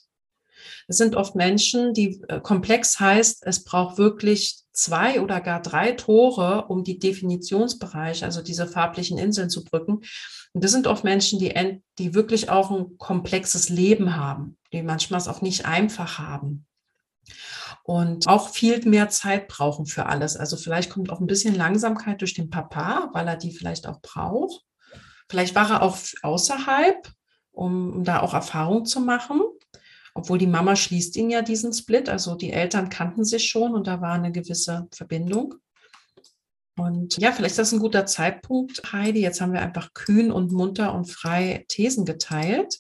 [0.88, 5.92] Es sind oft Menschen, die äh, komplex heißt, es braucht wirklich zwei oder gar drei
[5.94, 10.02] Tore, um die Definitionsbereiche, also diese farblichen Inseln zu brücken.
[10.54, 15.20] Und das sind oft Menschen, die, die wirklich auch ein komplexes Leben haben, die manchmal
[15.20, 16.66] es auch nicht einfach haben.
[17.84, 20.36] Und auch viel mehr Zeit brauchen für alles.
[20.36, 24.02] Also vielleicht kommt auch ein bisschen Langsamkeit durch den Papa, weil er die vielleicht auch
[24.02, 24.62] braucht.
[25.30, 27.10] Vielleicht war er auch außerhalb,
[27.52, 29.42] um, um da auch Erfahrung zu machen.
[30.18, 32.10] Obwohl die Mama schließt ihn ja diesen Split.
[32.10, 35.54] Also die Eltern kannten sich schon und da war eine gewisse Verbindung.
[36.76, 39.22] Und ja, vielleicht ist das ein guter Zeitpunkt, Heidi.
[39.22, 42.80] Jetzt haben wir einfach kühn und munter und frei Thesen geteilt.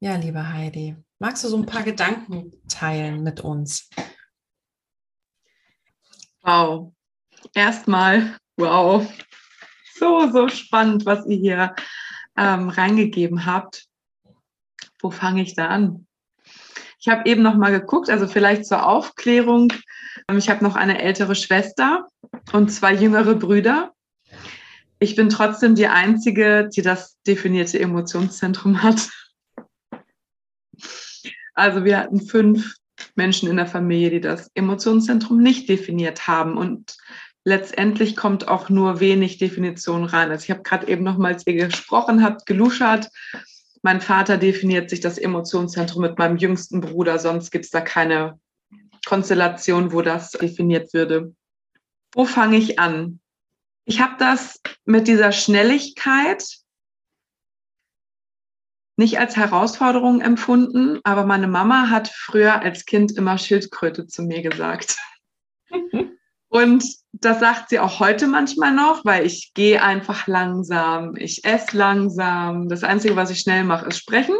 [0.00, 3.88] Ja, liebe Heidi, magst du so ein paar Gedanken teilen mit uns?
[6.42, 6.92] Wow.
[7.54, 9.10] Erstmal, wow.
[9.94, 11.74] So, so spannend, was ihr hier
[12.36, 13.86] ähm, reingegeben habt.
[15.00, 16.06] Wo fange ich da an?
[17.04, 19.70] Ich habe eben noch mal geguckt, also vielleicht zur Aufklärung.
[20.26, 22.08] Ähm, ich habe noch eine ältere Schwester
[22.54, 23.92] und zwei jüngere Brüder.
[25.00, 29.10] Ich bin trotzdem die Einzige, die das definierte Emotionszentrum hat.
[31.52, 32.74] Also wir hatten fünf
[33.16, 36.56] Menschen in der Familie, die das Emotionszentrum nicht definiert haben.
[36.56, 36.96] Und
[37.44, 40.30] letztendlich kommt auch nur wenig Definition rein.
[40.30, 43.10] Also ich habe gerade eben noch mal, als ihr gesprochen habt, geluschert.
[43.84, 48.40] Mein Vater definiert sich das Emotionszentrum mit meinem jüngsten Bruder, sonst gibt es da keine
[49.04, 51.34] Konstellation, wo das definiert würde.
[52.14, 53.20] Wo fange ich an?
[53.84, 56.60] Ich habe das mit dieser Schnelligkeit
[58.96, 64.40] nicht als Herausforderung empfunden, aber meine Mama hat früher als Kind immer Schildkröte zu mir
[64.40, 64.96] gesagt.
[66.54, 71.76] Und das sagt sie auch heute manchmal noch, weil ich gehe einfach langsam, ich esse
[71.76, 72.68] langsam.
[72.68, 74.36] Das Einzige, was ich schnell mache, ist sprechen.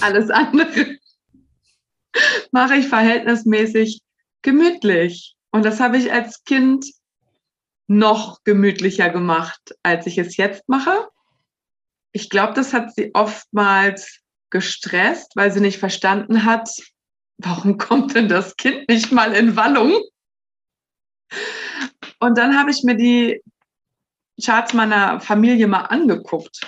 [0.00, 0.98] Alles andere
[2.50, 4.00] mache ich verhältnismäßig
[4.42, 5.36] gemütlich.
[5.52, 6.84] Und das habe ich als Kind
[7.86, 11.08] noch gemütlicher gemacht, als ich es jetzt mache.
[12.10, 14.18] Ich glaube, das hat sie oftmals
[14.50, 16.68] gestresst, weil sie nicht verstanden hat,
[17.36, 20.02] warum kommt denn das Kind nicht mal in Wallung?
[22.20, 23.42] Und dann habe ich mir die
[24.42, 26.60] Charts meiner Familie mal angeguckt,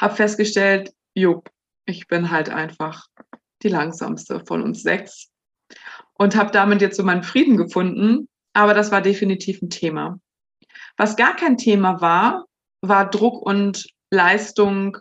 [0.00, 1.50] habe festgestellt, jupp,
[1.86, 3.06] ich bin halt einfach
[3.62, 5.30] die langsamste von uns sechs
[6.14, 8.28] und habe damit jetzt so meinen Frieden gefunden.
[8.52, 10.18] Aber das war definitiv ein Thema.
[10.96, 12.46] Was gar kein Thema war,
[12.80, 14.96] war Druck und Leistung,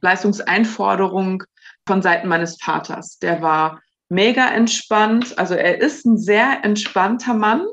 [0.00, 1.42] Leistungseinforderung
[1.86, 3.18] von Seiten meines Vaters.
[3.18, 5.38] Der war mega entspannt.
[5.38, 7.66] Also er ist ein sehr entspannter Mann,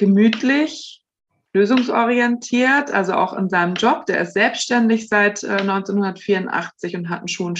[0.00, 1.04] gemütlich,
[1.52, 4.06] lösungsorientiert, also auch in seinem Job.
[4.06, 7.52] Der ist selbstständig seit 1984 äh, und hat einen Schuh-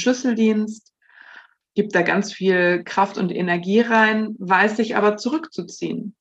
[1.74, 6.16] gibt da ganz viel Kraft und Energie rein, weiß sich aber zurückzuziehen.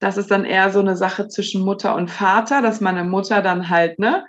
[0.00, 3.68] Das ist dann eher so eine Sache zwischen Mutter und Vater, dass meine Mutter dann
[3.68, 4.24] halt ne,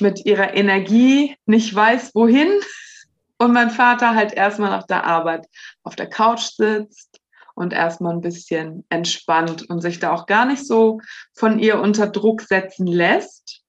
[0.00, 2.50] mit ihrer Energie nicht weiß, wohin
[3.38, 5.46] und mein Vater halt erstmal nach der Arbeit
[5.84, 7.21] auf der Couch sitzt
[7.54, 11.00] und erstmal ein bisschen entspannt und sich da auch gar nicht so
[11.34, 13.62] von ihr unter Druck setzen lässt.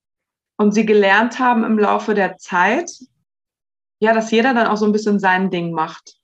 [0.57, 2.89] Und sie gelernt haben im Laufe der Zeit,
[3.99, 6.15] ja, dass jeder dann auch so ein bisschen sein Ding macht,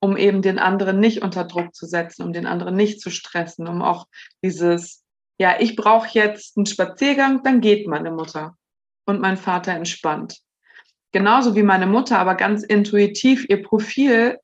[0.00, 3.68] um eben den anderen nicht unter Druck zu setzen, um den anderen nicht zu stressen,
[3.68, 4.06] um auch
[4.42, 5.02] dieses,
[5.38, 8.56] ja, ich brauche jetzt einen Spaziergang, dann geht meine Mutter
[9.06, 10.40] und mein Vater entspannt.
[11.14, 14.38] genauso wie meine Mutter, aber ganz intuitiv ihr Profil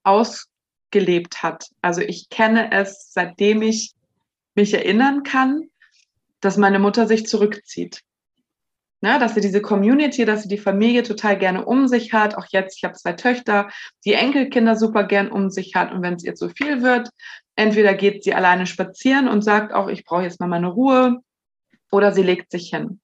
[0.91, 1.69] ausgelebt hat.
[1.83, 3.93] Also ich kenne es, seitdem ich
[4.55, 5.69] mich erinnern kann,
[6.41, 8.03] dass meine Mutter sich zurückzieht.
[9.03, 12.37] Ne, dass sie diese Community, dass sie die Familie total gerne um sich hat.
[12.37, 13.71] Auch jetzt, ich habe zwei Töchter,
[14.05, 15.91] die Enkelkinder super gern um sich hat.
[15.91, 17.09] Und wenn es ihr zu viel wird,
[17.57, 21.23] entweder geht sie alleine spazieren und sagt auch, ich brauche jetzt mal meine Ruhe,
[21.91, 23.00] oder sie legt sich hin.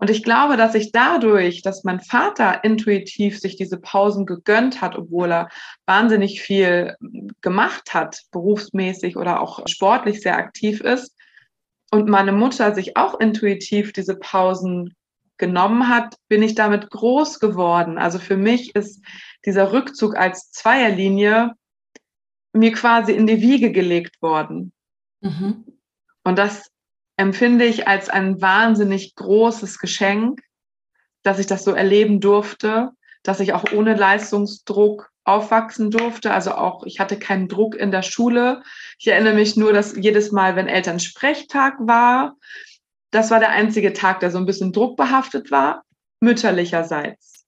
[0.00, 4.96] Und ich glaube, dass ich dadurch, dass mein Vater intuitiv sich diese Pausen gegönnt hat,
[4.96, 5.48] obwohl er
[5.84, 6.96] wahnsinnig viel
[7.42, 11.14] gemacht hat, berufsmäßig oder auch sportlich sehr aktiv ist,
[11.90, 14.94] und meine Mutter sich auch intuitiv diese Pausen
[15.36, 17.98] genommen hat, bin ich damit groß geworden.
[17.98, 19.04] Also für mich ist
[19.44, 21.52] dieser Rückzug als Zweierlinie
[22.52, 24.72] mir quasi in die Wiege gelegt worden.
[25.20, 25.64] Mhm.
[26.22, 26.70] Und das
[27.20, 30.40] empfinde ich als ein wahnsinnig großes Geschenk,
[31.22, 32.92] dass ich das so erleben durfte,
[33.22, 36.32] dass ich auch ohne Leistungsdruck aufwachsen durfte.
[36.32, 38.62] Also auch, ich hatte keinen Druck in der Schule.
[38.98, 42.36] Ich erinnere mich nur, dass jedes Mal, wenn Elternsprechtag war,
[43.10, 45.84] das war der einzige Tag, der so ein bisschen druckbehaftet war,
[46.20, 47.44] mütterlicherseits.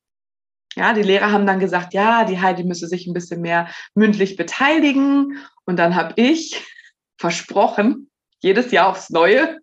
[0.76, 4.36] Ja, die Lehrer haben dann gesagt, ja, die Heidi müsse sich ein bisschen mehr mündlich
[4.36, 5.38] beteiligen.
[5.64, 6.62] Und dann habe ich
[7.16, 8.10] versprochen,
[8.42, 9.61] jedes Jahr aufs Neue,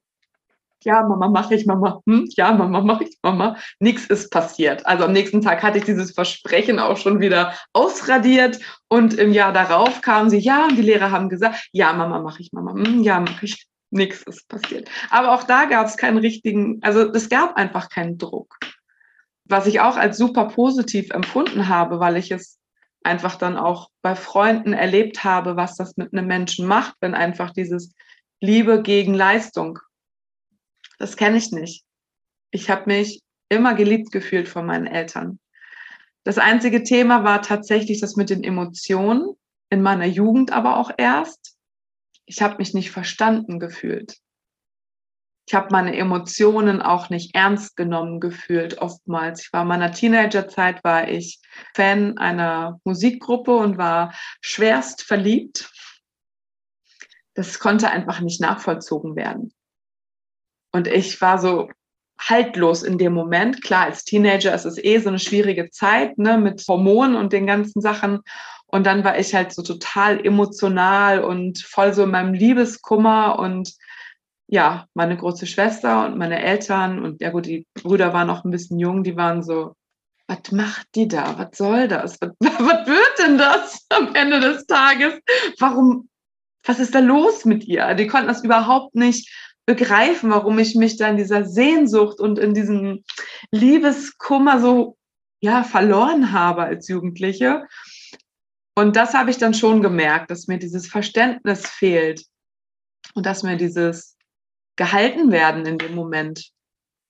[0.84, 2.28] ja, Mama, mache ich, Mama, hm?
[2.36, 3.58] ja, Mama, mache ich, Mama.
[3.80, 4.86] Nichts ist passiert.
[4.86, 9.54] Also am nächsten Tag hatte ich dieses Versprechen auch schon wieder ausradiert und im Jahr
[9.54, 13.04] darauf kamen sie, ja, und die Lehrer haben gesagt, ja, Mama, mache ich, Mama, hm?
[13.04, 13.66] ja, mache ich.
[13.92, 14.88] Nichts ist passiert.
[15.10, 18.60] Aber auch da gab es keinen richtigen, also es gab einfach keinen Druck.
[19.46, 22.60] Was ich auch als super positiv empfunden habe, weil ich es
[23.04, 27.50] einfach dann auch bei Freunden erlebt habe, was das mit einem Menschen macht, wenn einfach
[27.52, 27.94] dieses
[28.42, 29.80] Liebe gegen Leistung
[31.00, 31.84] das kenne ich nicht.
[32.52, 35.40] Ich habe mich immer geliebt gefühlt von meinen Eltern.
[36.24, 39.36] Das einzige Thema war tatsächlich das mit den Emotionen,
[39.70, 41.56] in meiner Jugend aber auch erst.
[42.26, 44.18] Ich habe mich nicht verstanden gefühlt.
[45.48, 49.42] Ich habe meine Emotionen auch nicht ernst genommen gefühlt, oftmals.
[49.42, 51.40] Ich war in meiner Teenagerzeit, war ich
[51.74, 55.72] Fan einer Musikgruppe und war schwerst verliebt.
[57.34, 59.52] Das konnte einfach nicht nachvollzogen werden.
[60.72, 61.70] Und ich war so
[62.20, 63.64] haltlos in dem Moment.
[63.64, 67.48] Klar, als Teenager ist es eh so eine schwierige Zeit, ne, mit Hormonen und den
[67.48, 68.20] ganzen Sachen.
[68.68, 73.74] Und dann war ich halt so total emotional und voll so in meinem Liebeskummer und
[74.48, 78.52] ja, meine große Schwester und meine Eltern und ja gut, die Brüder waren noch ein
[78.52, 79.76] bisschen jung, die waren so,
[80.28, 81.38] was macht die da?
[81.38, 82.18] Was soll das?
[82.22, 85.14] Was, was wird denn das am Ende des Tages?
[85.60, 86.10] Warum,
[86.64, 87.94] was ist da los mit ihr?
[87.96, 89.32] Die konnten das überhaupt nicht
[89.70, 93.04] begreifen, warum ich mich da in dieser Sehnsucht und in diesem
[93.52, 94.98] Liebeskummer so
[95.42, 97.68] ja verloren habe als Jugendliche.
[98.76, 102.26] Und das habe ich dann schon gemerkt, dass mir dieses Verständnis fehlt
[103.14, 104.18] und dass mir dieses
[104.76, 106.50] gehalten werden in dem Moment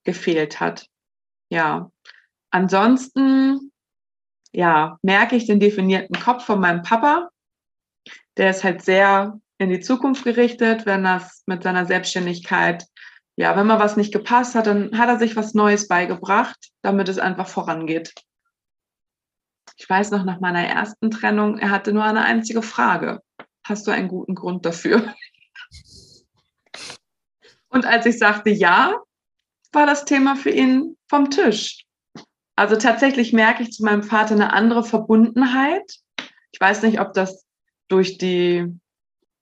[0.04, 0.86] gefehlt hat.
[1.50, 1.90] Ja.
[2.52, 3.72] Ansonsten
[4.52, 7.30] ja, merke ich den definierten Kopf von meinem Papa.
[8.36, 12.86] Der ist halt sehr in die Zukunft gerichtet, wenn das mit seiner Selbstständigkeit,
[13.36, 17.08] ja, wenn mal was nicht gepasst hat, dann hat er sich was Neues beigebracht, damit
[17.10, 18.14] es einfach vorangeht.
[19.78, 23.22] Ich weiß noch nach meiner ersten Trennung, er hatte nur eine einzige Frage.
[23.64, 25.14] Hast du einen guten Grund dafür?
[27.70, 28.96] Und als ich sagte ja,
[29.72, 31.86] war das Thema für ihn vom Tisch.
[32.56, 36.00] Also tatsächlich merke ich zu meinem Vater eine andere Verbundenheit.
[36.52, 37.46] Ich weiß nicht, ob das
[37.88, 38.66] durch die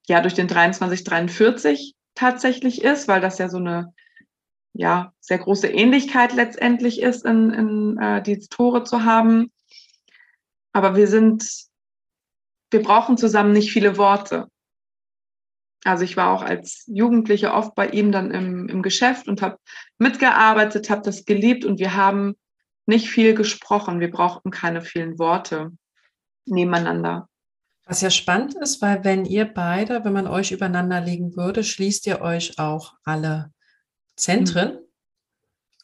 [0.07, 3.93] ja durch den 2343 tatsächlich ist, weil das ja so eine
[4.73, 9.51] ja, sehr große Ähnlichkeit letztendlich ist, in, in äh, die Tore zu haben.
[10.71, 11.43] Aber wir sind,
[12.69, 14.47] wir brauchen zusammen nicht viele Worte.
[15.83, 19.57] Also ich war auch als Jugendliche oft bei ihm dann im, im Geschäft und habe
[19.97, 22.35] mitgearbeitet, habe das geliebt und wir haben
[22.85, 23.99] nicht viel gesprochen.
[23.99, 25.71] Wir brauchten keine vielen Worte
[26.45, 27.29] nebeneinander.
[27.88, 32.05] Was ja spannend ist, weil wenn ihr beide, wenn man euch übereinander legen würde, schließt
[32.07, 33.53] ihr euch auch alle
[34.17, 34.79] Zentren mhm.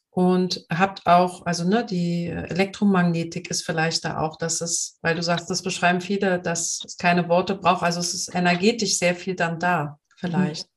[0.10, 5.24] und habt auch, also ne, die Elektromagnetik ist vielleicht da auch, dass es, weil du
[5.24, 9.36] sagst, das beschreiben viele, dass es keine Worte braucht, also es ist energetisch sehr viel
[9.36, 10.68] dann da, vielleicht.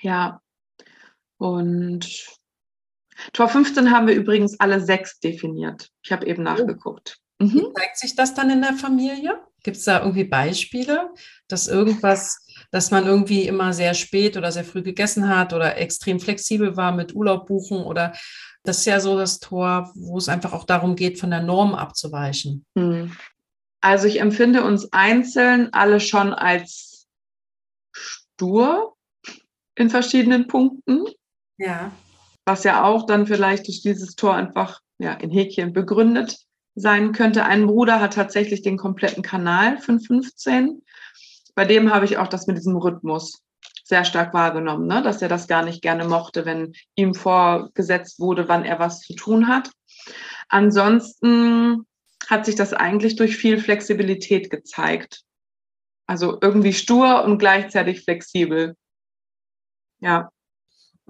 [0.00, 0.40] Ja.
[1.36, 2.26] Und
[3.34, 5.90] Tor 15 haben wir übrigens alle sechs definiert.
[6.02, 6.50] Ich habe eben oh.
[6.50, 7.18] nachgeguckt.
[7.38, 7.72] Mhm.
[7.76, 9.46] Zeigt sich das dann in der Familie?
[9.62, 11.10] Gibt es da irgendwie Beispiele,
[11.48, 16.20] dass irgendwas, dass man irgendwie immer sehr spät oder sehr früh gegessen hat oder extrem
[16.20, 18.12] flexibel war mit Urlaub buchen oder
[18.62, 21.74] Das ist ja so das Tor, wo es einfach auch darum geht, von der Norm
[21.74, 22.66] abzuweichen.
[22.76, 23.16] Hm.
[23.80, 27.06] Also ich empfinde uns einzeln alle schon als
[27.92, 28.96] stur
[29.74, 31.04] in verschiedenen Punkten.
[31.56, 31.92] Ja.
[32.44, 36.47] Was ja auch dann vielleicht durch dieses Tor einfach ja, in Häkchen begründet
[36.78, 37.44] sein könnte.
[37.44, 40.82] Ein Bruder hat tatsächlich den kompletten Kanal von 15.
[41.54, 43.42] Bei dem habe ich auch das mit diesem Rhythmus
[43.84, 45.02] sehr stark wahrgenommen, ne?
[45.02, 49.14] dass er das gar nicht gerne mochte, wenn ihm vorgesetzt wurde, wann er was zu
[49.14, 49.70] tun hat.
[50.48, 51.86] Ansonsten
[52.28, 55.22] hat sich das eigentlich durch viel Flexibilität gezeigt.
[56.06, 58.76] Also irgendwie stur und gleichzeitig flexibel.
[60.00, 60.30] Ja.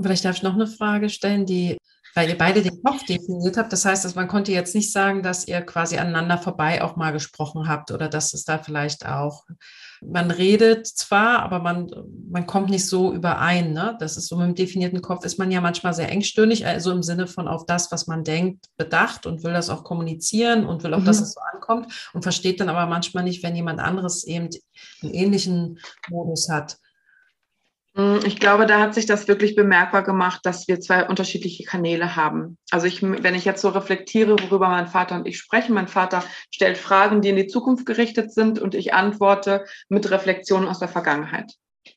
[0.01, 1.78] Vielleicht darf ich noch eine Frage stellen, die,
[2.19, 3.73] weil ihr beide den Kopf definiert habt.
[3.73, 7.13] Das heißt, dass man konnte jetzt nicht sagen, dass ihr quasi aneinander vorbei auch mal
[7.13, 9.45] gesprochen habt oder dass es da vielleicht auch,
[10.05, 11.89] man redet zwar, aber man,
[12.29, 13.73] man kommt nicht so überein.
[13.73, 13.97] Ne?
[14.01, 17.05] Das ist so mit dem definierten Kopf ist man ja manchmal sehr engstirnig, also im
[17.05, 20.95] Sinne von auf das, was man denkt, bedacht und will das auch kommunizieren und will
[20.95, 21.05] auch, mhm.
[21.05, 24.49] dass es so ankommt und versteht dann aber manchmal nicht, wenn jemand anderes eben
[25.03, 25.79] einen ähnlichen
[26.11, 26.79] Modus hat.
[27.99, 32.15] Hm, ich glaube, da hat sich das wirklich bemerkbar gemacht, dass wir zwei unterschiedliche Kanäle
[32.15, 32.57] haben.
[32.71, 36.23] Also ich, wenn ich jetzt so reflektiere, worüber mein Vater und ich sprechen, mein Vater
[36.55, 40.89] stellt Fragen, die in die Zukunft gerichtet sind und ich antworte mit Reflexionen aus der
[40.89, 41.53] Vergangenheit.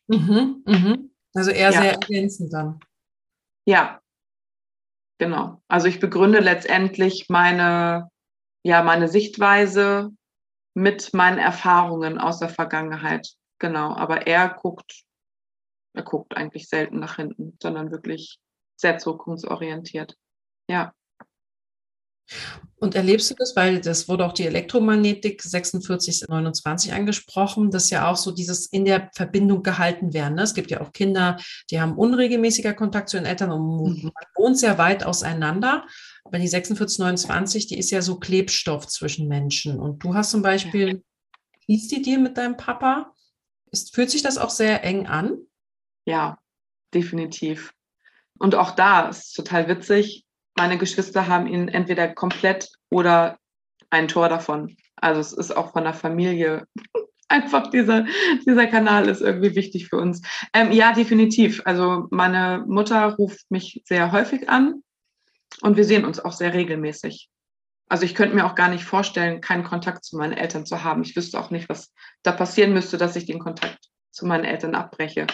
[0.08, 1.12] Mhm, mhm.
[1.36, 1.82] Also eher ja.
[1.82, 2.80] sehr ergänzend dann.
[3.66, 4.02] Ja,
[5.20, 5.62] genau.
[5.68, 8.10] Also ich begründe letztendlich meine,
[8.64, 10.10] ja, meine Sichtweise
[10.74, 13.36] mit meinen Erfahrungen aus der Vergangenheit.
[13.60, 13.93] Genau.
[13.93, 15.04] Aber er guckt
[15.94, 18.39] er guckt eigentlich selten nach hinten, sondern wirklich
[18.76, 20.16] sehr zukunftsorientiert.
[20.70, 20.94] Ja.
[22.78, 28.16] Und erlebst du das, weil das wurde auch die Elektromagnetik 4629 angesprochen, dass ja auch
[28.16, 30.36] so dieses in der Verbindung gehalten werden.
[30.36, 30.44] Ne?
[30.44, 31.38] Es gibt ja auch Kinder,
[31.70, 34.04] die haben unregelmäßiger Kontakt zu den Eltern und mhm.
[34.04, 35.86] man wohnt sehr weit auseinander.
[36.24, 39.80] Aber die 4629, die ist ja so Klebstoff zwischen Menschen.
[39.80, 41.04] Und du hast zum Beispiel,
[41.66, 43.14] schließt die dir mit deinem Papa?
[43.72, 45.38] Ist, fühlt sich das auch sehr eng an?
[46.12, 46.38] Ja,
[46.93, 47.74] definitiv.
[48.38, 50.26] Und auch da ist total witzig.
[50.57, 53.38] Meine Geschwister haben ihn entweder komplett oder
[53.89, 54.76] ein Tor davon.
[54.97, 56.68] Also es ist auch von der Familie
[57.30, 58.05] einfach dieser,
[58.45, 60.22] dieser Kanal ist irgendwie wichtig für uns.
[60.53, 61.62] Ähm, ja, definitiv.
[61.64, 64.84] Also meine Mutter ruft mich sehr häufig an
[65.62, 67.30] und wir sehen uns auch sehr regelmäßig.
[67.88, 71.03] Also ich könnte mir auch gar nicht vorstellen, keinen Kontakt zu meinen Eltern zu haben.
[71.03, 73.80] Ich wüsste auch nicht, was da passieren müsste, dass ich den Kontakt
[74.12, 75.26] zu meinen Eltern abbreche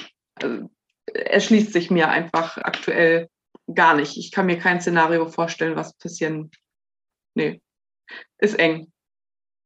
[1.13, 3.29] erschließt sich mir einfach aktuell
[3.73, 4.17] gar nicht.
[4.17, 6.51] Ich kann mir kein Szenario vorstellen, was passieren.
[7.35, 7.61] Nee,
[8.37, 8.91] ist eng.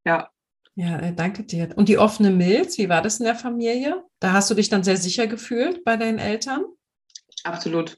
[0.06, 0.30] Ja.
[0.76, 1.74] Ja, äh, danke dir.
[1.76, 4.04] Und die offene Milz, wie war das in der Familie?
[4.20, 6.64] Da hast du dich dann sehr sicher gefühlt bei deinen Eltern?
[7.44, 7.98] Absolut.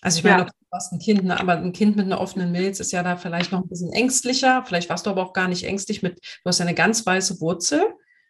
[0.00, 0.44] Also ich meine, ja.
[0.44, 3.16] du warst ein Kind, ne, aber ein Kind mit einer offenen Milz ist ja da
[3.16, 4.64] vielleicht noch ein bisschen ängstlicher.
[4.66, 7.40] Vielleicht warst du aber auch gar nicht ängstlich mit, du hast ja eine ganz weiße
[7.40, 7.82] Wurzel.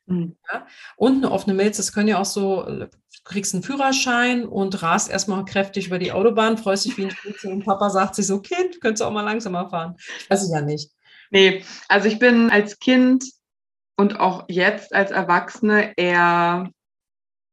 [0.07, 0.37] Mhm.
[0.53, 0.67] Ja?
[0.97, 2.89] Und eine offene Milz, das können ja auch so, du
[3.25, 7.53] kriegst einen Führerschein und rast erstmal kräftig über die Autobahn, freust dich wie ein Spitzel
[7.53, 9.97] und Papa sagt sich so, Kind, könntest du auch mal langsamer fahren.
[10.29, 10.91] Weiß ich ja nicht.
[11.31, 13.25] Nee, also ich bin als Kind
[13.97, 16.71] und auch jetzt als Erwachsene eher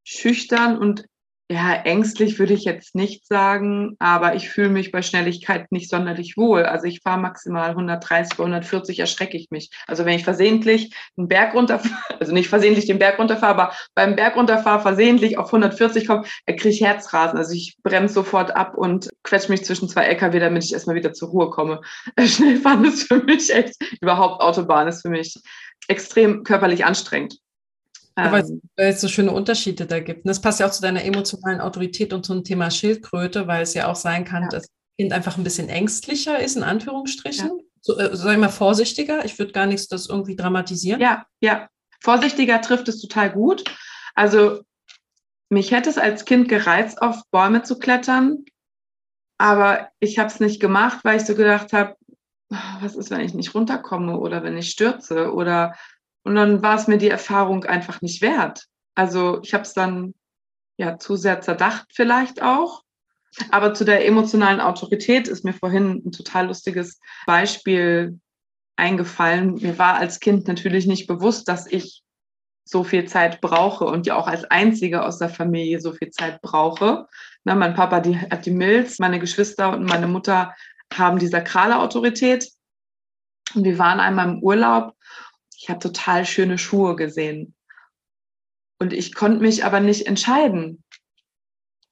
[0.04, 1.06] schüchtern und
[1.52, 6.38] ja, ängstlich würde ich jetzt nicht sagen, aber ich fühle mich bei Schnelligkeit nicht sonderlich
[6.38, 6.62] wohl.
[6.64, 9.72] Also ich fahre maximal 130 bei 140 erschrecke ich mich.
[9.88, 14.16] Also wenn ich versehentlich einen Berg runterfahre, also nicht versehentlich den Berg runterfahre, aber beim
[14.16, 17.40] Berg runterfahre versehentlich auf 140 komme, kriege ich Herzrasen.
[17.40, 21.14] Also ich bremse sofort ab und quetsche mich zwischen zwei LKW, damit ich erstmal wieder
[21.14, 21.82] zur Ruhe komme.
[22.24, 25.34] Schnellfahren ist für mich echt, überhaupt Autobahn ist für mich
[25.88, 27.40] extrem körperlich anstrengend.
[28.26, 30.26] Aber ähm, weil es so schöne Unterschiede da gibt.
[30.26, 33.74] Und das passt ja auch zu deiner emotionalen Autorität und zum Thema Schildkröte, weil es
[33.74, 34.50] ja auch sein kann, ja.
[34.50, 37.48] dass das Kind einfach ein bisschen ängstlicher ist, in Anführungsstrichen.
[37.48, 37.64] Ja.
[37.82, 39.26] So, äh, sag ich mal, vorsichtiger.
[39.26, 41.02] Ich würde gar nichts das irgendwie dramatisieren.
[41.02, 41.68] Ja, ja.
[42.02, 43.64] Vorsichtiger trifft es total gut.
[44.16, 44.62] Also
[45.50, 48.46] mich hätte es als Kind gereizt, auf Bäume zu klettern,
[49.38, 51.96] aber ich habe es nicht gemacht, weil ich so gedacht habe,
[52.82, 55.76] was ist, wenn ich nicht runterkomme oder wenn ich stürze oder
[56.24, 58.66] und dann war es mir die Erfahrung einfach nicht wert.
[58.96, 60.14] Also ich habe es dann
[60.78, 62.84] ja zu sehr zerdacht vielleicht auch.
[63.52, 68.20] Aber zu der emotionalen Autorität ist mir vorhin ein total lustiges Beispiel
[68.76, 69.56] eingefallen.
[69.56, 72.04] Mir war als Kind natürlich nicht bewusst, dass ich
[72.66, 76.42] so viel Zeit brauche und ja auch als einzige aus der Familie so viel Zeit
[76.42, 77.08] brauche.
[77.44, 80.56] Na, mein Papa die, hat die Milz, meine Geschwister und meine Mutter
[80.94, 82.50] haben die sakrale Autorität.
[83.56, 84.94] Und wir waren einmal im Urlaub
[85.70, 87.54] ich habe total schöne Schuhe gesehen.
[88.80, 90.84] Und ich konnte mich aber nicht entscheiden.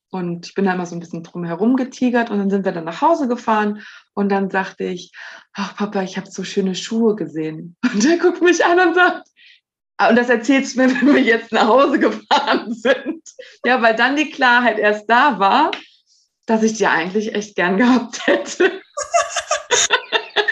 [0.09, 2.71] Und ich bin da immer so ein bisschen drum herum getigert und dann sind wir
[2.71, 3.83] dann nach Hause gefahren
[4.15, 5.11] und dann sagte ich,
[5.53, 7.75] ach Papa, ich habe so schöne Schuhe gesehen.
[7.93, 9.27] Und der guckt mich an und sagt,
[9.97, 13.21] ah, und das erzählst du mir, wenn wir jetzt nach Hause gefahren sind.
[13.63, 15.69] Ja, weil dann die Klarheit erst da war,
[16.47, 18.81] dass ich die eigentlich echt gern gehabt hätte.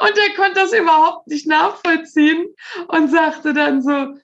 [0.00, 2.46] und er konnte das überhaupt nicht nachvollziehen
[2.88, 4.14] und sagte dann so,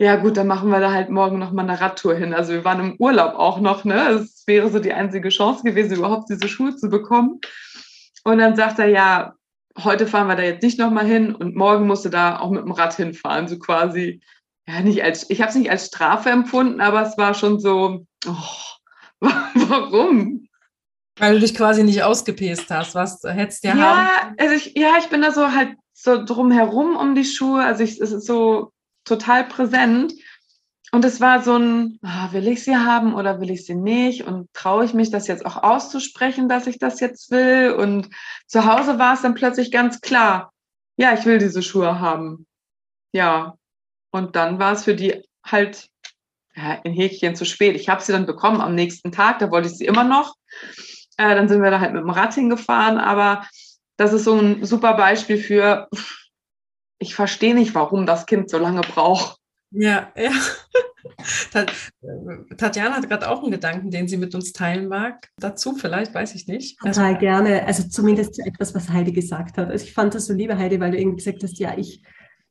[0.00, 2.32] ja gut, dann machen wir da halt morgen noch mal eine Radtour hin.
[2.32, 4.10] Also wir waren im Urlaub auch noch, ne?
[4.10, 7.40] Es wäre so die einzige Chance gewesen, überhaupt diese Schuhe zu bekommen.
[8.22, 9.34] Und dann sagt er, ja,
[9.82, 12.50] heute fahren wir da jetzt nicht noch mal hin und morgen musst du da auch
[12.50, 14.20] mit dem Rad hinfahren, so quasi.
[14.68, 18.04] Ja, nicht als, ich habe es nicht als Strafe empfunden, aber es war schon so,
[18.26, 20.47] oh, warum?
[21.18, 24.34] Weil du dich quasi nicht ausgepäst hast, was hättest du ja haben?
[24.38, 27.64] Also ich, ja, ich bin da so halt so drumherum um die Schuhe.
[27.64, 28.72] Also ich, es ist so,
[29.08, 30.12] total präsent.
[30.90, 34.24] Und es war so ein, ah, will ich sie haben oder will ich sie nicht?
[34.24, 37.72] Und traue ich mich das jetzt auch auszusprechen, dass ich das jetzt will?
[37.72, 38.08] Und
[38.46, 40.52] zu Hause war es dann plötzlich ganz klar,
[40.96, 42.46] ja, ich will diese Schuhe haben.
[43.12, 43.54] Ja.
[44.10, 45.90] Und dann war es für die halt
[46.56, 47.76] ja, in Häkchen zu spät.
[47.76, 50.36] Ich habe sie dann bekommen am nächsten Tag, da wollte ich sie immer noch.
[51.18, 53.44] Äh, dann sind wir da halt mit dem Rad hingefahren, aber
[53.96, 55.88] das ist so ein super Beispiel für,
[56.98, 59.38] ich verstehe nicht, warum das Kind so lange braucht.
[59.70, 60.30] Ja, ja.
[62.56, 65.28] Tatjana hat gerade auch einen Gedanken, den sie mit uns teilen mag.
[65.38, 66.78] Dazu vielleicht, weiß ich nicht.
[66.78, 67.66] Total also, gerne.
[67.66, 69.70] Also zumindest zu etwas, was Heidi gesagt hat.
[69.70, 72.02] Also ich fand das so liebe, Heidi, weil du irgendwie gesagt hast, ja, ich,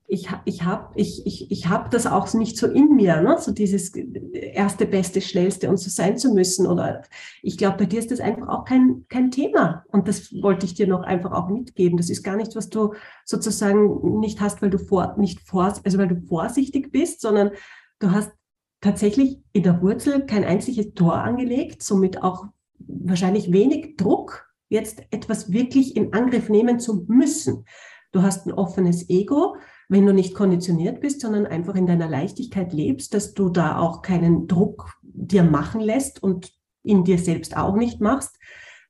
[0.09, 3.37] ich, ich habe ich, ich, ich hab das auch nicht so in mir, ne?
[3.39, 6.65] so dieses erste, beste, schnellste und so sein zu müssen.
[6.65, 7.03] Oder
[7.41, 9.83] ich glaube, bei dir ist das einfach auch kein, kein Thema.
[9.87, 11.97] Und das wollte ich dir noch einfach auch mitgeben.
[11.97, 12.93] Das ist gar nicht, was du
[13.25, 17.51] sozusagen nicht hast, weil du vor, nicht vor, also weil du vorsichtig bist, sondern
[17.99, 18.31] du hast
[18.79, 22.45] tatsächlich in der Wurzel kein einziges Tor angelegt, somit auch
[22.79, 27.65] wahrscheinlich wenig Druck, jetzt etwas wirklich in Angriff nehmen zu müssen.
[28.13, 29.57] Du hast ein offenes Ego,
[29.89, 34.01] wenn du nicht konditioniert bist, sondern einfach in deiner Leichtigkeit lebst, dass du da auch
[34.01, 36.51] keinen Druck dir machen lässt und
[36.83, 38.37] in dir selbst auch nicht machst,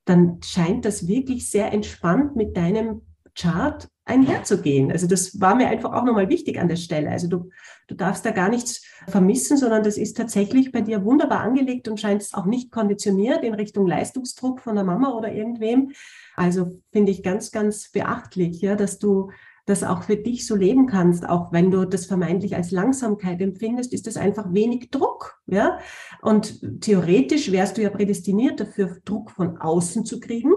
[0.05, 3.01] dann scheint das wirklich sehr entspannt mit deinem
[3.35, 4.91] Chart einherzugehen.
[4.91, 7.09] Also das war mir einfach auch nochmal wichtig an der Stelle.
[7.09, 7.49] Also du,
[7.87, 11.99] du darfst da gar nichts vermissen, sondern das ist tatsächlich bei dir wunderbar angelegt und
[11.99, 15.91] scheint auch nicht konditioniert in Richtung Leistungsdruck von der Mama oder irgendwem.
[16.35, 19.29] Also finde ich ganz, ganz beachtlich, ja, dass du
[19.67, 23.93] das auch für dich so leben kannst, auch wenn du das vermeintlich als Langsamkeit empfindest,
[23.93, 25.77] ist das einfach wenig Druck, ja.
[26.21, 30.53] Und theoretisch wärst du ja prädestiniert dafür, Druck von außen zu kriegen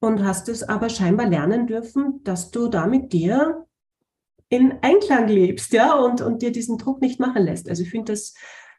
[0.00, 3.66] und hast es aber scheinbar lernen dürfen, dass du da mit dir
[4.48, 7.68] in Einklang lebst, ja, und, und dir diesen Druck nicht machen lässt.
[7.68, 8.32] Also ich finde das,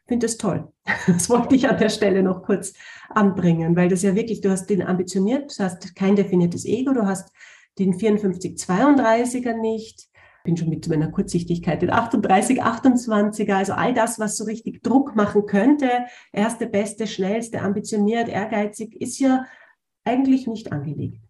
[0.08, 0.72] finde das toll.
[1.06, 2.72] Das wollte ich an der Stelle noch kurz
[3.08, 7.06] anbringen, weil das ja wirklich, du hast den ambitioniert, du hast kein definiertes Ego, du
[7.06, 7.30] hast
[7.78, 10.08] den 5432er nicht.
[10.44, 15.14] Bin schon mit meiner Kurzsichtigkeit, den 38, 28er, also all das, was so richtig Druck
[15.14, 15.90] machen könnte,
[16.32, 19.44] erste, beste, schnellste, ambitioniert, ehrgeizig, ist ja
[20.04, 21.27] eigentlich nicht angelegt.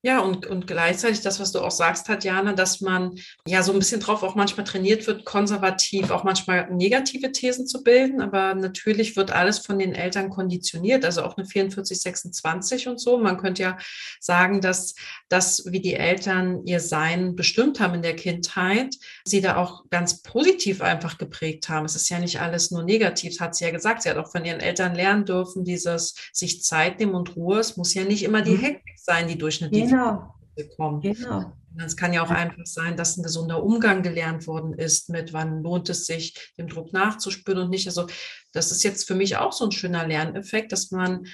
[0.00, 3.18] Ja, und, und gleichzeitig das, was du auch sagst, Tatjana, dass man
[3.48, 7.82] ja so ein bisschen drauf auch manchmal trainiert wird, konservativ auch manchmal negative Thesen zu
[7.82, 8.20] bilden.
[8.20, 13.18] Aber natürlich wird alles von den Eltern konditioniert, also auch eine 44, 26 und so.
[13.18, 13.78] Man könnte ja
[14.20, 14.94] sagen, dass
[15.28, 18.94] das, wie die Eltern ihr Sein bestimmt haben in der Kindheit,
[19.24, 21.86] sie da auch ganz positiv einfach geprägt haben.
[21.86, 24.02] Es ist ja nicht alles nur negativ, das hat sie ja gesagt.
[24.02, 27.58] Sie hat auch von ihren Eltern lernen dürfen, dieses sich Zeit nehmen und Ruhe.
[27.58, 28.60] Es muss ja nicht immer die mhm.
[28.60, 30.34] Hektik sein, die durchschnittlich genau.
[30.54, 31.00] bekommen.
[31.00, 31.52] Genau.
[31.84, 35.62] Es kann ja auch einfach sein, dass ein gesunder Umgang gelernt worden ist mit, wann
[35.62, 37.86] lohnt es sich, dem Druck nachzuspüren und nicht.
[37.86, 38.06] Also
[38.52, 41.24] das ist jetzt für mich auch so ein schöner Lerneffekt, dass man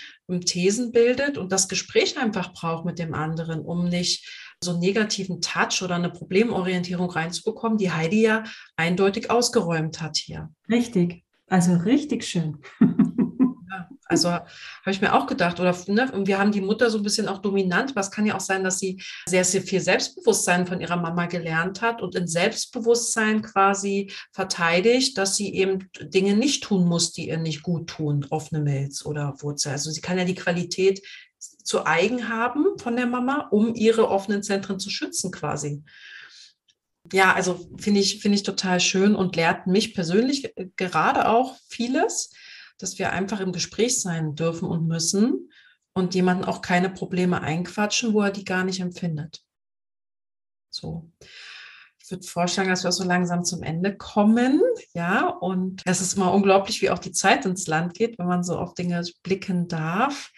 [0.45, 4.29] Thesen bildet und das Gespräch einfach braucht mit dem anderen, um nicht
[4.63, 8.45] so einen negativen Touch oder eine Problemorientierung reinzubekommen, die Heidi ja
[8.77, 10.51] eindeutig ausgeräumt hat hier.
[10.69, 12.59] Richtig, also richtig schön.
[14.07, 17.27] Also habe ich mir auch gedacht, oder ne, wir haben die Mutter so ein bisschen
[17.27, 20.97] auch dominant, was kann ja auch sein, dass sie sehr, sehr viel Selbstbewusstsein von ihrer
[20.97, 27.13] Mama gelernt hat und in Selbstbewusstsein quasi verteidigt, dass sie eben Dinge nicht tun muss,
[27.13, 29.73] die ihr nicht gut tun, offene Milz oder Wurzel.
[29.73, 31.01] Also sie kann ja die Qualität
[31.63, 35.83] zu eigen haben von der Mama, um ihre offenen Zentren zu schützen quasi.
[37.13, 42.31] Ja, also finde ich, finde ich total schön und lehrt mich persönlich gerade auch vieles
[42.85, 45.51] dass wir einfach im Gespräch sein dürfen und müssen
[45.95, 49.43] und jemanden auch keine Probleme einquatschen, wo er die gar nicht empfindet.
[50.69, 51.11] So.
[51.99, 54.61] Ich würde vorschlagen, dass wir so langsam zum Ende kommen.
[54.93, 58.45] Ja, und es ist immer unglaublich, wie auch die Zeit ins Land geht, wenn man
[58.45, 60.31] so auf Dinge blicken darf.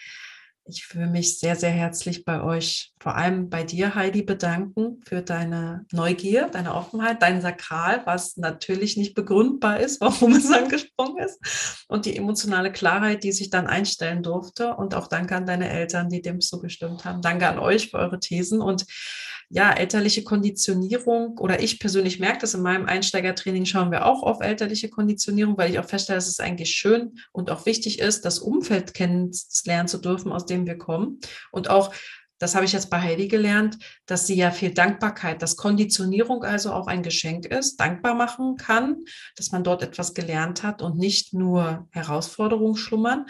[0.69, 5.23] Ich will mich sehr, sehr herzlich bei euch, vor allem bei dir, Heidi, bedanken für
[5.23, 11.85] deine Neugier, deine Offenheit, dein Sakral, was natürlich nicht begründbar ist, warum es angesprungen ist,
[11.87, 14.75] und die emotionale Klarheit, die sich dann einstellen durfte.
[14.75, 17.23] Und auch danke an deine Eltern, die dem zugestimmt haben.
[17.23, 18.87] Danke an euch für eure Thesen und
[19.49, 24.41] ja, elterliche Konditionierung oder ich persönlich merke das in meinem Einsteigertraining, schauen wir auch auf
[24.41, 28.41] elterliche Konditionierung, weil ich auch feststelle, dass es eigentlich schön und auch wichtig ist, das
[28.41, 31.21] Umfeld kennenlernen zu dürfen, aus dem wir kommen.
[31.53, 31.95] Und auch
[32.39, 36.73] das habe ich jetzt bei Heidi gelernt, dass sie ja viel Dankbarkeit, dass Konditionierung also
[36.73, 39.05] auch ein Geschenk ist, dankbar machen kann,
[39.37, 43.27] dass man dort etwas gelernt hat und nicht nur Herausforderungen schlummern.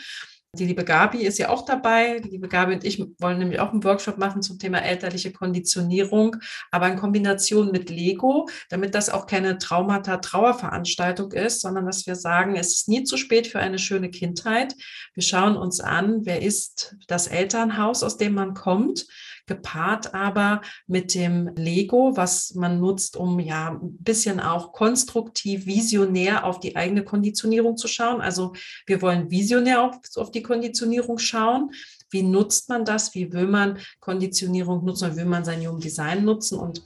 [0.57, 2.21] Die liebe Gabi ist ja auch dabei.
[2.21, 6.37] Die liebe Gabi und ich wollen nämlich auch einen Workshop machen zum Thema elterliche Konditionierung,
[6.71, 12.17] aber in Kombination mit Lego, damit das auch keine Traumata, Trauerveranstaltung ist, sondern dass wir
[12.17, 14.75] sagen, es ist nie zu spät für eine schöne Kindheit.
[15.15, 19.07] Wir schauen uns an, wer ist das Elternhaus, aus dem man kommt
[19.47, 26.45] gepaart aber mit dem Lego, was man nutzt, um ja ein bisschen auch konstruktiv, visionär
[26.45, 28.21] auf die eigene Konditionierung zu schauen.
[28.21, 28.55] Also
[28.87, 31.71] wir wollen visionär auf, auf die Konditionierung schauen.
[32.11, 33.15] Wie nutzt man das?
[33.15, 35.13] Wie will man Konditionierung nutzen?
[35.13, 36.59] Wie will man sein Human Design nutzen?
[36.59, 36.83] Und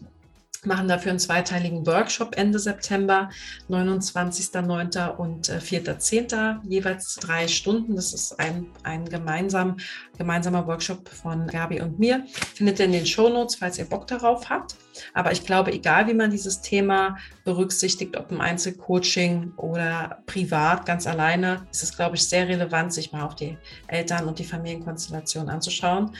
[0.64, 3.30] machen dafür einen zweiteiligen Workshop Ende September,
[3.68, 5.16] 29.09.
[5.16, 6.34] und 4.10.
[6.34, 7.96] Äh, jeweils drei Stunden.
[7.96, 9.76] Das ist ein, ein gemeinsam,
[10.18, 12.24] gemeinsamer Workshop von Gabi und mir.
[12.54, 14.76] Findet ihr in den Show Notes, falls ihr Bock darauf habt.
[15.14, 21.06] Aber ich glaube, egal wie man dieses Thema berücksichtigt, ob im Einzelcoaching oder privat, ganz
[21.06, 23.56] alleine, ist es, glaube ich, sehr relevant, sich mal auf die
[23.86, 26.10] Eltern- und die Familienkonstellation anzuschauen.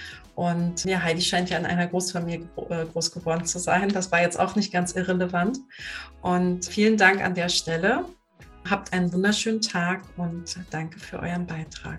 [0.40, 3.90] Und ja, Heidi scheint ja in einer Großfamilie äh, groß geworden zu sein.
[3.90, 5.58] Das war jetzt auch nicht ganz irrelevant.
[6.22, 8.06] Und vielen Dank an der Stelle.
[8.66, 11.98] Habt einen wunderschönen Tag und danke für euren Beitrag.